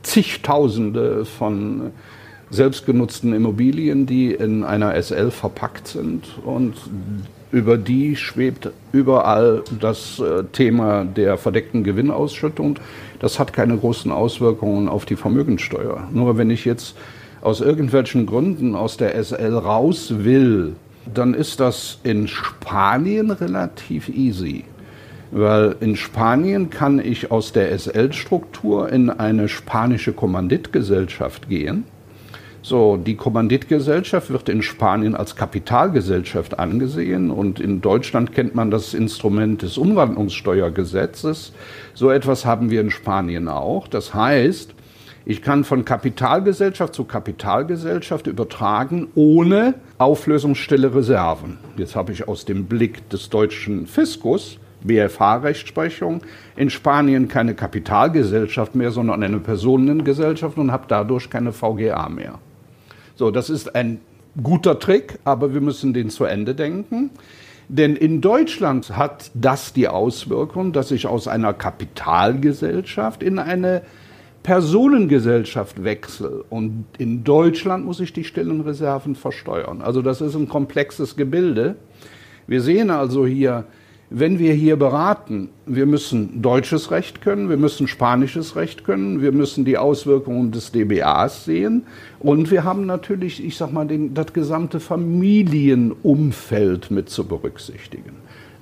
zigtausende 0.04 1.26
von 1.26 1.92
selbstgenutzten 2.52 3.34
Immobilien, 3.34 4.06
die 4.06 4.34
in 4.34 4.64
einer 4.64 4.96
SL 5.02 5.32
verpackt 5.32 5.88
sind 5.90 6.40
und 6.46 6.76
über 7.52 7.78
die 7.78 8.16
schwebt 8.16 8.70
überall 8.92 9.64
das 9.80 10.20
äh, 10.20 10.44
Thema 10.52 11.06
der 11.06 11.38
verdeckten 11.38 11.84
Gewinnausschüttung. 11.84 12.80
Das 13.20 13.40
hat 13.40 13.54
keine 13.54 13.78
großen 13.78 14.12
Auswirkungen 14.12 14.90
auf 14.90 15.06
die 15.06 15.16
Vermögensteuer. 15.16 16.08
Nur 16.12 16.38
wenn 16.38 16.50
ich 16.50 16.66
jetzt 16.66 16.96
aus 17.42 17.62
irgendwelchen 17.62 18.26
Gründen 18.26 18.76
aus 18.76 18.98
der 18.98 19.16
SL 19.24 19.56
raus 19.56 20.14
will, 20.20 20.76
dann 21.14 21.34
ist 21.34 21.60
das 21.60 22.00
in 22.04 22.28
Spanien 22.28 23.32
relativ 23.32 24.10
easy. 24.10 24.64
Weil 25.32 25.76
in 25.80 25.96
Spanien 25.96 26.70
kann 26.70 27.00
ich 27.00 27.32
aus 27.32 27.52
der 27.52 27.78
SL-Struktur 27.78 28.90
in 28.90 29.10
eine 29.10 29.50
spanische 29.50 30.14
Kommanditgesellschaft 30.14 31.50
gehen. 31.50 31.84
So, 32.68 32.98
die 32.98 33.14
Kommanditgesellschaft 33.14 34.32
wird 34.32 34.50
in 34.50 34.64
Spanien 34.64 35.14
als 35.14 35.36
Kapitalgesellschaft 35.36 36.58
angesehen 36.58 37.30
und 37.30 37.60
in 37.60 37.80
Deutschland 37.80 38.34
kennt 38.34 38.56
man 38.56 38.72
das 38.72 38.96
Instrument 38.96 39.62
des 39.62 39.78
Umwandlungssteuergesetzes. 39.78 41.54
So 41.94 42.10
etwas 42.10 42.44
haben 42.44 42.72
wir 42.72 42.82
in 42.82 42.90
Spanien 42.90 43.50
auch. 43.50 43.88
Das 43.88 44.16
heißt, 44.16 44.74
ich 45.28 45.44
kann 45.44 45.64
von 45.64 45.86
Kapitalgesellschaft 45.86 46.96
zu 46.96 47.04
Kapitalgesellschaft 47.04 48.26
übertragen 48.26 49.10
ohne 49.14 49.76
auflösungsstille 50.00 50.96
Reserven. 50.96 51.60
Jetzt 51.78 51.96
habe 51.96 52.14
ich 52.14 52.28
aus 52.28 52.46
dem 52.46 52.66
Blick 52.66 53.08
des 53.12 53.30
deutschen 53.30 53.86
Fiskus 53.86 54.58
BFH-Rechtsprechung 54.84 56.22
in 56.56 56.72
Spanien 56.72 57.28
keine 57.28 57.54
Kapitalgesellschaft 57.54 58.74
mehr, 58.74 58.90
sondern 58.90 59.22
eine 59.22 59.38
Personengesellschaft 59.38 60.58
und 60.58 60.72
habe 60.72 60.86
dadurch 60.88 61.30
keine 61.30 61.54
VGA 61.54 62.10
mehr. 62.10 62.40
So, 63.16 63.32
das 63.32 63.50
ist 63.50 63.76
ein 63.76 64.02
guter 64.42 64.80
Trick, 64.80 65.20
aber 65.24 65.54
wir 65.54 65.62
müssen 65.62 65.94
den 65.94 66.10
zu 66.10 66.26
Ende 66.26 66.56
denken. 66.56 67.12
Denn 67.68 67.96
in 67.96 68.22
Deutschland 68.22 68.96
hat 68.96 69.32
das 69.34 69.74
die 69.74 69.88
Auswirkung, 69.88 70.72
dass 70.72 70.92
ich 70.92 71.08
aus 71.08 71.28
einer 71.28 71.54
Kapitalgesellschaft 71.54 73.24
in 73.24 73.40
eine 73.40 73.82
Personengesellschaft 74.44 75.84
wechsle. 75.84 76.44
Und 76.50 76.86
in 77.00 77.24
Deutschland 77.24 77.86
muss 77.86 78.00
ich 78.00 78.14
die 78.14 78.24
stillen 78.24 78.62
Reserven 78.62 79.16
versteuern. 79.16 79.82
Also 79.82 80.04
das 80.04 80.22
ist 80.22 80.36
ein 80.36 80.48
komplexes 80.48 81.16
Gebilde. 81.16 81.76
Wir 82.46 82.62
sehen 82.62 82.92
also 82.92 83.26
hier, 83.26 83.66
wenn 84.18 84.40
wir 84.40 84.54
hier 84.54 84.78
beraten, 84.78 85.50
wir 85.66 85.86
müssen 85.86 86.42
deutsches 86.42 86.90
Recht 86.90 87.22
können, 87.22 87.50
wir 87.50 87.58
müssen 87.58 87.90
spanisches 87.90 88.56
Recht 88.56 88.86
können, 88.86 89.22
wir 89.22 89.34
müssen 89.34 89.66
die 89.66 89.78
Auswirkungen 89.78 90.54
des 90.54 90.72
DBAs 90.72 91.44
sehen 91.44 91.86
und 92.22 92.50
wir 92.50 92.64
haben 92.64 92.86
natürlich, 92.86 93.44
ich 93.44 93.58
sag 93.58 93.74
mal, 93.74 93.86
den, 93.86 94.14
das 94.14 94.32
gesamte 94.32 94.80
Familienumfeld 94.80 96.92
mit 96.92 97.10
zu 97.10 97.28
berücksichtigen. 97.28 98.14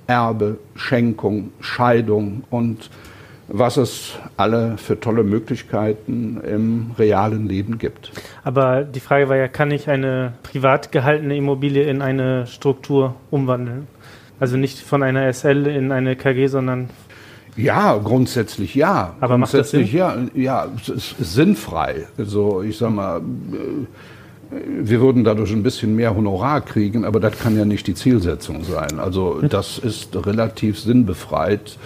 Erbe, 0.08 0.58
Schenkung, 0.74 1.52
Scheidung 1.60 2.42
und 2.50 2.90
was 3.46 3.76
es 3.76 4.18
alle 4.36 4.76
für 4.76 4.98
tolle 4.98 5.22
Möglichkeiten 5.22 6.40
im 6.40 6.90
realen 6.98 7.46
Leben 7.46 7.78
gibt. 7.78 8.10
Aber 8.42 8.82
die 8.82 8.98
Frage 8.98 9.28
war 9.28 9.36
ja, 9.36 9.46
kann 9.46 9.70
ich 9.70 9.88
eine 9.88 10.32
privat 10.42 10.90
gehaltene 10.90 11.36
Immobilie 11.36 11.84
in 11.84 12.02
eine 12.02 12.48
Struktur 12.48 13.14
umwandeln? 13.30 13.86
Also 14.44 14.58
nicht 14.58 14.78
von 14.78 15.02
einer 15.02 15.32
SL 15.32 15.66
in 15.68 15.90
eine 15.90 16.16
KG, 16.16 16.48
sondern 16.48 16.90
ja, 17.56 17.96
grundsätzlich 17.96 18.74
ja. 18.74 19.16
Aber 19.18 19.38
macht 19.38 19.54
das 19.54 19.70
Sinn? 19.70 19.88
Ja, 19.90 20.18
ja, 20.34 20.66
es 20.76 20.90
ist 20.90 21.32
sinnfrei. 21.32 22.06
Also 22.18 22.60
ich 22.60 22.76
sag 22.76 22.90
mal, 22.90 23.22
äh, 23.22 23.22
wir 24.82 25.00
würden 25.00 25.24
dadurch 25.24 25.50
ein 25.50 25.62
bisschen 25.62 25.96
mehr 25.96 26.14
Honorar 26.14 26.60
kriegen, 26.60 27.06
aber 27.06 27.20
das 27.20 27.38
kann 27.38 27.56
ja 27.56 27.64
nicht 27.64 27.86
die 27.86 27.94
Zielsetzung 27.94 28.64
sein. 28.64 29.00
Also 29.00 29.40
das 29.40 29.78
ist 29.78 30.14
relativ 30.26 30.78
sinnbefreit. 30.78 31.78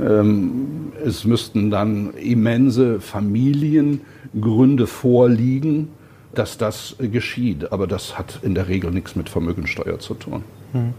Ähm, 0.00 0.92
es 1.04 1.26
müssten 1.26 1.70
dann 1.70 2.14
immense 2.14 2.98
Familiengründe 3.02 4.86
vorliegen, 4.86 5.88
dass 6.34 6.56
das 6.56 6.96
geschieht. 6.98 7.72
Aber 7.72 7.86
das 7.86 8.16
hat 8.16 8.38
in 8.40 8.54
der 8.54 8.68
Regel 8.68 8.90
nichts 8.90 9.16
mit 9.16 9.28
Vermögensteuer 9.28 9.98
zu 9.98 10.14
tun. 10.14 10.44
Hm. 10.72 10.94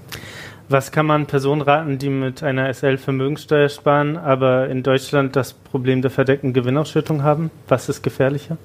Was 0.69 0.91
kann 0.91 1.05
man 1.05 1.27
Personen 1.27 1.61
raten, 1.61 1.97
die 1.97 2.09
mit 2.09 2.43
einer 2.43 2.73
SL 2.73 2.97
Vermögensteuer 2.97 3.69
sparen, 3.69 4.17
aber 4.17 4.67
in 4.67 4.83
Deutschland 4.83 5.37
das 5.37 5.53
Problem 5.53 6.01
der 6.01 6.11
verdeckten 6.11 6.51
Gewinnausschüttung 6.51 7.23
haben? 7.23 7.51
Was 7.69 7.87
ist 7.87 8.03
gefährlicher? 8.03 8.57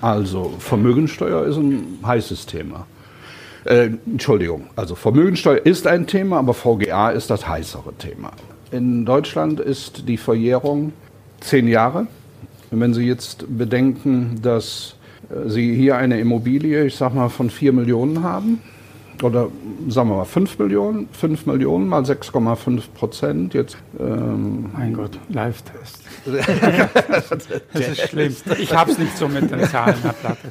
Also 0.00 0.54
Vermögensteuer 0.58 1.44
ist 1.44 1.58
ein 1.58 1.98
heißes 2.02 2.46
Thema. 2.46 2.86
Äh, 3.64 3.90
Entschuldigung, 4.06 4.68
also 4.74 4.94
Vermögensteuer 4.94 5.60
ist 5.66 5.86
ein 5.86 6.06
Thema, 6.06 6.38
aber 6.38 6.54
VGA 6.54 7.10
ist 7.10 7.28
das 7.28 7.46
heißere 7.46 7.92
Thema. 7.98 8.32
In 8.70 9.04
Deutschland 9.04 9.60
ist 9.60 10.08
die 10.08 10.16
Verjährung 10.16 10.94
zehn 11.40 11.68
Jahre. 11.68 12.06
wenn 12.70 12.94
Sie 12.94 13.06
jetzt 13.06 13.44
bedenken, 13.58 14.40
dass 14.40 14.94
äh, 15.28 15.50
Sie 15.50 15.74
hier 15.74 15.98
eine 15.98 16.20
Immobilie, 16.20 16.86
ich 16.86 16.96
sag 16.96 17.14
mal, 17.14 17.28
von 17.28 17.50
vier 17.50 17.74
Millionen 17.74 18.22
haben, 18.22 18.62
oder 19.22 19.48
sagen 19.88 20.08
wir 20.08 20.16
mal 20.16 20.24
5 20.24 20.58
Millionen, 20.58 21.08
5 21.12 21.46
Millionen 21.46 21.88
mal 21.88 22.02
6,5 22.02 22.82
Prozent. 22.94 23.54
Jetzt, 23.54 23.76
ähm 23.98 24.70
mein 24.72 24.94
Gott, 24.94 25.18
Live-Test. 25.28 26.00
das 27.72 27.88
ist 27.88 28.08
schlimm. 28.08 28.34
Ich 28.58 28.74
habe 28.74 28.90
es 28.92 28.98
nicht 28.98 29.16
so 29.16 29.28
mit 29.28 29.50
den 29.50 29.64
Zahlen. 29.64 29.96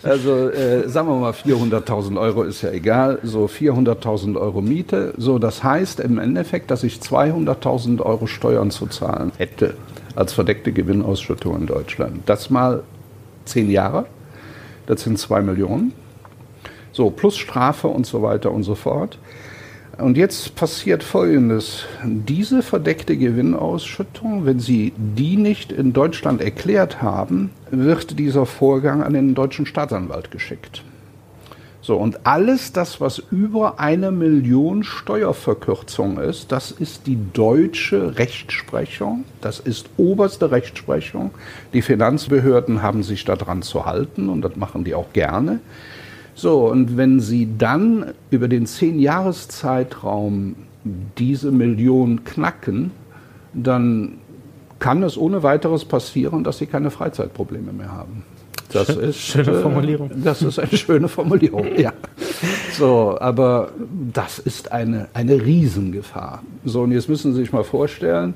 Also 0.03 0.49
äh, 0.49 0.87
sagen 0.87 1.07
wir 1.07 1.15
mal 1.15 1.31
400.000 1.31 2.19
Euro 2.19 2.43
ist 2.43 2.61
ja 2.61 2.71
egal. 2.71 3.19
So 3.23 3.45
400.000 3.45 4.39
Euro 4.39 4.61
Miete. 4.61 5.13
So, 5.17 5.39
das 5.39 5.63
heißt 5.63 5.99
im 5.99 6.17
Endeffekt, 6.17 6.71
dass 6.71 6.83
ich 6.83 6.97
200.000 6.97 8.01
Euro 8.01 8.27
Steuern 8.27 8.71
zu 8.71 8.87
zahlen 8.87 9.31
hätte 9.37 9.75
als 10.15 10.33
verdeckte 10.33 10.71
Gewinnausschüttung 10.71 11.55
in 11.55 11.65
Deutschland. 11.65 12.21
Das 12.25 12.49
mal 12.49 12.83
zehn 13.45 13.69
Jahre. 13.69 14.05
Das 14.85 15.01
sind 15.01 15.19
2 15.19 15.41
Millionen. 15.41 15.93
So, 16.99 17.09
plus 17.09 17.37
Strafe 17.37 17.87
und 17.87 18.05
so 18.05 18.21
weiter 18.23 18.51
und 18.51 18.63
so 18.63 18.75
fort. 18.75 19.19
Und 19.99 20.17
jetzt 20.17 20.53
passiert 20.55 21.01
Folgendes. 21.01 21.85
Diese 22.03 22.61
verdeckte 22.61 23.15
Gewinnausschüttung, 23.15 24.45
wenn 24.45 24.59
Sie 24.59 24.91
die 24.97 25.37
nicht 25.37 25.71
in 25.71 25.93
Deutschland 25.93 26.41
erklärt 26.41 27.01
haben, 27.01 27.51
wird 27.71 28.19
dieser 28.19 28.45
Vorgang 28.45 29.01
an 29.01 29.13
den 29.13 29.33
deutschen 29.33 29.65
Staatsanwalt 29.65 30.29
geschickt. 30.29 30.83
So, 31.79 31.95
und 31.95 32.27
alles 32.27 32.73
das, 32.73 32.99
was 32.99 33.23
über 33.31 33.79
eine 33.79 34.11
Million 34.11 34.83
Steuerverkürzung 34.83 36.19
ist, 36.19 36.51
das 36.51 36.69
ist 36.69 37.07
die 37.07 37.17
deutsche 37.31 38.17
Rechtsprechung, 38.17 39.23
das 39.39 39.61
ist 39.61 39.85
oberste 39.95 40.51
Rechtsprechung. 40.51 41.31
Die 41.71 41.81
Finanzbehörden 41.81 42.81
haben 42.81 43.03
sich 43.03 43.23
daran 43.23 43.61
zu 43.61 43.85
halten 43.85 44.27
und 44.27 44.41
das 44.41 44.57
machen 44.57 44.83
die 44.83 44.95
auch 44.95 45.13
gerne. 45.13 45.61
So, 46.39 46.69
und 46.69 46.95
wenn 46.95 47.19
Sie 47.19 47.49
dann 47.57 48.13
über 48.29 48.47
den 48.47 48.65
zehn-Jahres-Zeitraum 48.65 50.55
diese 51.17 51.51
Million 51.51 52.23
knacken, 52.23 52.91
dann 53.53 54.19
kann 54.79 55.03
es 55.03 55.17
ohne 55.17 55.43
weiteres 55.43 55.83
passieren, 55.83 56.45
dass 56.45 56.59
Sie 56.59 56.65
keine 56.65 56.91
Freizeitprobleme 56.91 57.73
mehr 57.73 57.91
haben. 57.91 58.23
Das 58.71 58.87
Schön, 58.87 58.99
ist 59.01 59.17
schöne 59.17 59.51
äh, 59.51 59.61
Formulierung. 59.61 60.11
Das 60.23 60.41
ist 60.41 60.59
eine 60.59 60.77
schöne 60.77 61.09
Formulierung, 61.09 61.65
ja. 61.77 61.91
So, 62.71 63.17
aber 63.19 63.71
das 64.13 64.39
ist 64.39 64.71
eine, 64.71 65.09
eine 65.13 65.43
Riesengefahr. 65.43 66.41
So, 66.63 66.83
und 66.83 66.93
jetzt 66.93 67.09
müssen 67.09 67.33
Sie 67.33 67.41
sich 67.41 67.51
mal 67.51 67.65
vorstellen, 67.65 68.33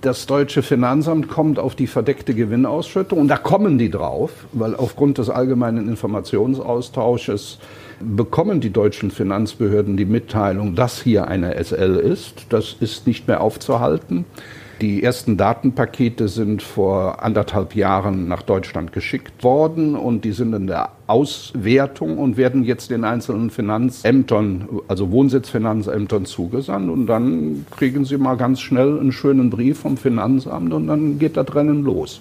das 0.00 0.26
deutsche 0.26 0.62
Finanzamt 0.62 1.28
kommt 1.28 1.58
auf 1.58 1.74
die 1.74 1.86
verdeckte 1.86 2.34
Gewinnausschüttung 2.34 3.18
und 3.18 3.28
da 3.28 3.36
kommen 3.36 3.78
die 3.78 3.90
drauf, 3.90 4.30
weil 4.52 4.74
aufgrund 4.74 5.18
des 5.18 5.30
allgemeinen 5.30 5.88
Informationsaustausches 5.88 7.58
bekommen 8.00 8.60
die 8.60 8.70
deutschen 8.70 9.10
Finanzbehörden 9.10 9.96
die 9.96 10.04
Mitteilung, 10.04 10.74
dass 10.74 11.00
hier 11.00 11.28
eine 11.28 11.62
SL 11.62 11.96
ist. 11.96 12.46
Das 12.48 12.76
ist 12.80 13.06
nicht 13.06 13.28
mehr 13.28 13.40
aufzuhalten. 13.40 14.24
Die 14.80 15.02
ersten 15.02 15.36
Datenpakete 15.36 16.26
sind 16.28 16.62
vor 16.62 17.22
anderthalb 17.22 17.76
Jahren 17.76 18.26
nach 18.26 18.42
Deutschland 18.42 18.92
geschickt 18.92 19.44
worden 19.44 19.94
und 19.94 20.24
die 20.24 20.32
sind 20.32 20.52
in 20.54 20.66
der 20.66 20.90
Auswertung 21.06 22.18
und 22.18 22.36
werden 22.36 22.64
jetzt 22.64 22.90
den 22.90 23.04
einzelnen 23.04 23.50
Finanzämtern, 23.50 24.68
also 24.88 25.10
Wohnsitzfinanzämtern 25.10 26.24
zugesandt 26.24 26.90
und 26.90 27.06
dann 27.06 27.66
kriegen 27.76 28.04
sie 28.04 28.16
mal 28.16 28.36
ganz 28.36 28.60
schnell 28.60 28.98
einen 28.98 29.12
schönen 29.12 29.50
Brief 29.50 29.80
vom 29.80 29.96
Finanzamt 29.96 30.72
und 30.72 30.86
dann 30.88 31.18
geht 31.18 31.36
das 31.36 31.54
Rennen 31.54 31.84
los. 31.84 32.20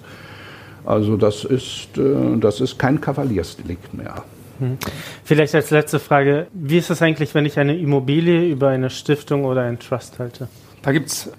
Also 0.86 1.18
das 1.18 1.44
ist, 1.44 1.98
äh, 1.98 2.38
das 2.40 2.62
ist 2.62 2.78
kein 2.78 3.00
Kavaliersdelikt 3.02 3.94
mehr. 3.94 4.24
Hm. 4.60 4.78
Vielleicht 5.24 5.56
als 5.56 5.72
letzte 5.72 6.00
Frage, 6.00 6.48
wie 6.54 6.78
ist 6.78 6.90
es 6.90 7.02
eigentlich, 7.02 7.34
wenn 7.34 7.46
ich 7.46 7.58
eine 7.58 7.78
Immobilie 7.78 8.46
über 8.46 8.70
eine 8.70 8.90
Stiftung 8.90 9.46
oder 9.46 9.62
einen 9.62 9.80
Trust 9.80 10.20
halte? 10.20 10.48
Da 10.84 10.92
gibt 10.92 11.08
es 11.08 11.32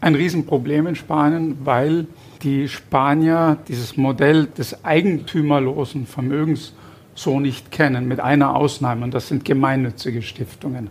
ein 0.00 0.14
Riesenproblem 0.14 0.86
in 0.88 0.94
Spanien, 0.94 1.58
weil 1.64 2.06
die 2.42 2.68
Spanier 2.68 3.58
dieses 3.66 3.96
Modell 3.96 4.46
des 4.46 4.84
eigentümerlosen 4.84 6.06
Vermögens 6.06 6.72
so 7.14 7.40
nicht 7.40 7.72
kennen, 7.72 8.06
mit 8.06 8.20
einer 8.20 8.54
Ausnahme, 8.54 9.04
und 9.04 9.12
das 9.12 9.28
sind 9.28 9.44
gemeinnützige 9.44 10.22
Stiftungen. 10.22 10.90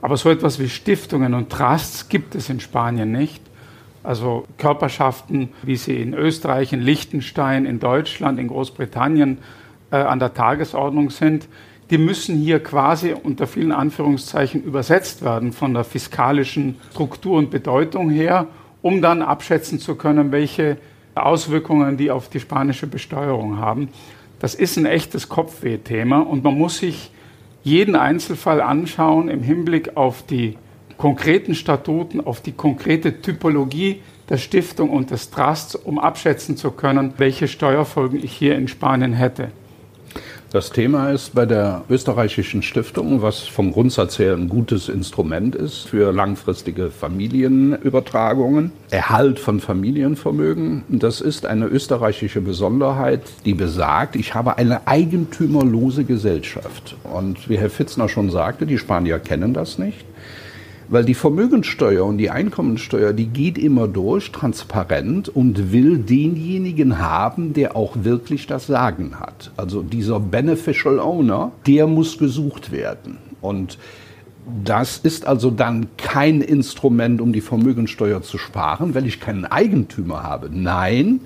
Aber 0.00 0.16
so 0.16 0.30
etwas 0.30 0.58
wie 0.58 0.68
Stiftungen 0.68 1.34
und 1.34 1.50
Trusts 1.50 2.08
gibt 2.08 2.34
es 2.34 2.48
in 2.48 2.60
Spanien 2.60 3.12
nicht. 3.12 3.42
Also 4.02 4.46
Körperschaften, 4.56 5.50
wie 5.62 5.76
sie 5.76 6.00
in 6.00 6.14
Österreich, 6.14 6.72
in 6.72 6.80
Liechtenstein, 6.80 7.66
in 7.66 7.80
Deutschland, 7.80 8.38
in 8.38 8.48
Großbritannien 8.48 9.38
äh, 9.90 9.96
an 9.96 10.18
der 10.18 10.32
Tagesordnung 10.32 11.10
sind, 11.10 11.48
die 11.90 11.98
müssen 11.98 12.36
hier 12.36 12.62
quasi 12.62 13.12
unter 13.12 13.46
vielen 13.46 13.72
Anführungszeichen 13.72 14.62
übersetzt 14.62 15.24
werden 15.24 15.52
von 15.52 15.74
der 15.74 15.84
fiskalischen 15.84 16.76
Struktur 16.92 17.36
und 17.36 17.50
Bedeutung 17.50 18.10
her, 18.10 18.46
um 18.80 19.02
dann 19.02 19.22
abschätzen 19.22 19.80
zu 19.80 19.96
können, 19.96 20.30
welche 20.30 20.76
Auswirkungen 21.16 21.96
die 21.96 22.10
auf 22.10 22.28
die 22.28 22.40
spanische 22.40 22.86
Besteuerung 22.86 23.58
haben. 23.58 23.88
Das 24.38 24.54
ist 24.54 24.76
ein 24.76 24.86
echtes 24.86 25.28
Kopfweh-Thema 25.28 26.20
und 26.20 26.44
man 26.44 26.56
muss 26.56 26.78
sich 26.78 27.10
jeden 27.62 27.96
Einzelfall 27.96 28.60
anschauen 28.60 29.28
im 29.28 29.42
Hinblick 29.42 29.96
auf 29.96 30.24
die 30.24 30.56
konkreten 30.96 31.54
Statuten, 31.54 32.20
auf 32.20 32.40
die 32.40 32.52
konkrete 32.52 33.20
Typologie 33.20 34.00
der 34.28 34.38
Stiftung 34.38 34.90
und 34.90 35.10
des 35.10 35.30
Trusts, 35.30 35.74
um 35.74 35.98
abschätzen 35.98 36.56
zu 36.56 36.70
können, 36.70 37.14
welche 37.16 37.48
Steuerfolgen 37.48 38.22
ich 38.22 38.32
hier 38.32 38.54
in 38.54 38.68
Spanien 38.68 39.12
hätte. 39.12 39.50
Das 40.52 40.70
Thema 40.70 41.12
ist 41.12 41.32
bei 41.32 41.46
der 41.46 41.84
österreichischen 41.88 42.62
Stiftung, 42.62 43.22
was 43.22 43.42
vom 43.42 43.70
Grundsatz 43.70 44.18
her 44.18 44.32
ein 44.32 44.48
gutes 44.48 44.88
Instrument 44.88 45.54
ist 45.54 45.86
für 45.86 46.12
langfristige 46.12 46.90
Familienübertragungen, 46.90 48.72
Erhalt 48.90 49.38
von 49.38 49.60
Familienvermögen. 49.60 50.82
Das 50.88 51.20
ist 51.20 51.46
eine 51.46 51.66
österreichische 51.66 52.40
Besonderheit, 52.40 53.22
die 53.44 53.54
besagt, 53.54 54.16
ich 54.16 54.34
habe 54.34 54.58
eine 54.58 54.88
eigentümerlose 54.88 56.02
Gesellschaft. 56.02 56.96
Und 57.04 57.48
wie 57.48 57.56
Herr 57.56 57.70
Fitzner 57.70 58.08
schon 58.08 58.28
sagte, 58.30 58.66
die 58.66 58.78
Spanier 58.78 59.20
kennen 59.20 59.54
das 59.54 59.78
nicht. 59.78 60.04
Weil 60.90 61.04
die 61.04 61.14
Vermögenssteuer 61.14 62.04
und 62.04 62.18
die 62.18 62.30
Einkommensteuer, 62.30 63.12
die 63.12 63.28
geht 63.28 63.56
immer 63.58 63.86
durch, 63.86 64.32
transparent 64.32 65.28
und 65.28 65.72
will 65.72 65.98
denjenigen 65.98 66.98
haben, 66.98 67.52
der 67.52 67.76
auch 67.76 67.94
wirklich 68.02 68.48
das 68.48 68.66
Sagen 68.66 69.20
hat. 69.20 69.52
Also 69.56 69.82
dieser 69.82 70.18
Beneficial 70.18 70.98
Owner, 70.98 71.52
der 71.64 71.86
muss 71.86 72.18
gesucht 72.18 72.72
werden. 72.72 73.18
Und 73.40 73.78
das 74.64 74.98
ist 74.98 75.28
also 75.28 75.52
dann 75.52 75.86
kein 75.96 76.40
Instrument, 76.40 77.20
um 77.20 77.32
die 77.32 77.40
Vermögenssteuer 77.40 78.22
zu 78.22 78.36
sparen, 78.36 78.92
weil 78.92 79.06
ich 79.06 79.20
keinen 79.20 79.44
Eigentümer 79.44 80.24
habe. 80.24 80.50
Nein, 80.52 81.20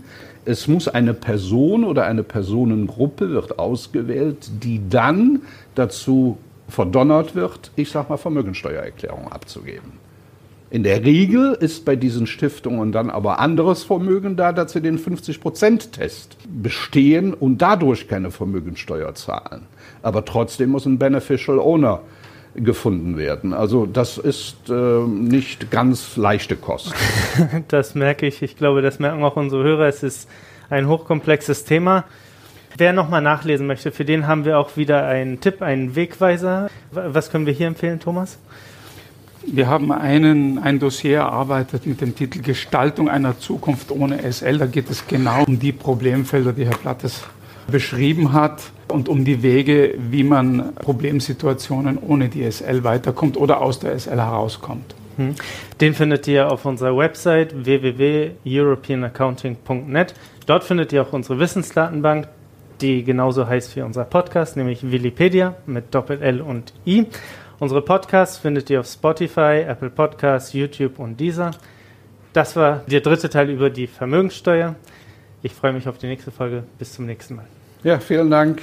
es 0.45 0.69
muss 0.69 0.89
eine 0.89 1.15
Person 1.15 1.85
oder 1.85 2.05
eine 2.05 2.23
Personengruppe 2.23 3.31
wird 3.31 3.59
ausgewählt, 3.59 4.51
die 4.63 4.83
dann 4.91 5.41
dazu 5.75 6.37
verdonnert 6.69 7.35
wird, 7.35 7.71
ich 7.77 7.91
sag 7.91 8.09
mal, 8.09 8.17
Vermögensteuererklärung 8.17 9.31
abzugeben. 9.31 10.05
In 10.71 10.83
der 10.83 11.05
Regel 11.05 11.53
ist 11.53 11.85
bei 11.85 11.95
diesen 11.95 12.27
Stiftungen 12.27 12.91
dann 12.91 13.09
aber 13.09 13.39
anderes 13.39 13.85
Vermögen 13.85 14.35
da, 14.37 14.53
dass 14.53 14.73
sie 14.73 14.81
den 14.81 14.99
50-Prozent-Test 14.99 16.37
bestehen 16.49 17.33
und 17.33 17.59
dadurch 17.59 18.09
keine 18.09 18.33
Vermögensteuer 18.33 19.15
zahlen. 19.15 19.67
Aber 20.03 20.25
trotzdem 20.25 20.71
muss 20.71 20.85
ein 20.85 20.99
Beneficial 20.99 21.61
Owner 21.61 22.01
gefunden 22.57 23.17
werden. 23.17 23.53
Also 23.53 23.87
das 23.87 24.19
ist 24.19 24.69
äh, 24.69 24.73
nicht 24.73 25.71
ganz 25.71 26.17
leichte 26.17 26.57
Kost. 26.57 26.93
Das 27.69 27.95
merke 27.95 28.27
ich. 28.27 28.43
Ich 28.43 28.57
glaube, 28.57 28.83
das 28.83 28.99
merken 28.99 29.23
auch 29.23 29.37
unsere 29.37 29.63
Hörer. 29.63 29.87
Es 29.87 30.03
ist 30.03 30.29
ein 30.71 30.89
hochkomplexes 30.89 31.65
Thema. 31.65 32.05
Wer 32.77 32.93
nochmal 32.93 33.23
nachlesen 33.23 33.69
möchte, 33.69 33.93
für 33.93 34.05
den 34.05 34.27
haben 34.27 34.45
wir 34.45 34.59
auch 34.59 34.77
wieder 34.77 35.07
einen 35.07 35.41
Tipp, 35.41 35.63
einen 35.63 35.95
Wegweiser. 35.95 36.69
Was 36.91 37.31
können 37.31 37.47
wir 37.47 37.53
hier 37.53 37.69
empfehlen, 37.69 38.01
Thomas? 38.01 38.37
Wir 39.47 39.69
haben 39.69 39.93
einen, 39.93 40.59
ein 40.59 40.81
Dossier 40.81 41.19
erarbeitet 41.19 41.87
mit 41.87 42.01
dem 42.01 42.17
Titel 42.17 42.43
Gestaltung 42.43 43.09
einer 43.09 43.39
Zukunft 43.39 43.93
ohne 43.93 44.21
SL. 44.33 44.59
Da 44.59 44.67
geht 44.67 44.91
es 44.91 45.07
genau 45.07 45.45
um 45.45 45.61
die 45.61 45.71
Problemfelder, 45.71 46.53
die 46.53 46.65
Herr 46.65 46.77
Plattes 46.77 47.23
beschrieben 47.71 48.33
hat 48.33 48.65
und 48.89 49.09
um 49.09 49.25
die 49.25 49.45
Wege, 49.45 49.95
wie 50.11 50.25
man 50.25 50.75
Problemsituationen 50.75 51.99
ohne 51.99 52.29
die 52.29 52.51
SL 52.51 52.83
weiterkommt 52.83 53.37
oder 53.37 53.61
aus 53.61 53.79
der 53.79 53.97
SL 53.97 54.17
herauskommt. 54.17 54.97
Hm. 55.17 55.37
Den 55.81 55.95
findet 55.95 56.27
ihr 56.27 56.51
auf 56.51 56.65
unserer 56.65 56.97
Website 56.97 57.65
www.europeanaccounting.net. 57.65 60.15
Dort 60.47 60.65
findet 60.65 60.93
ihr 60.93 61.03
auch 61.03 61.13
unsere 61.13 61.39
Wissensdatenbank 61.39 62.27
die 62.81 63.05
genauso 63.05 63.47
heißt 63.47 63.77
wie 63.77 63.83
unser 63.83 64.05
Podcast, 64.05 64.57
nämlich 64.57 64.91
Willipedia 64.91 65.55
mit 65.67 65.95
Doppel-L 65.95 66.41
und 66.41 66.73
I. 66.87 67.07
Unsere 67.59 67.83
Podcasts 67.83 68.39
findet 68.39 68.69
ihr 68.71 68.81
auf 68.81 68.87
Spotify, 68.87 69.65
Apple 69.67 69.91
Podcasts, 69.91 70.53
YouTube 70.53 70.99
und 70.99 71.19
dieser. 71.19 71.53
Das 72.33 72.57
war 72.57 72.83
der 72.87 73.01
dritte 73.01 73.31
Teil 73.31 73.49
über 73.51 73.71
die 73.71 73.87
Vermögenssteuer. 73.87 74.75
Ich 75.43 75.53
freue 75.53 75.73
mich 75.73 75.87
auf 75.89 75.99
die 75.99 76.07
nächste 76.07 76.31
Folge. 76.31 76.65
Bis 76.79 76.93
zum 76.93 77.07
nächsten 77.07 77.37
Mal. 77.37 77.47
Ja, 77.85 78.01
vielen 78.01 78.31
Dank. 78.31 78.63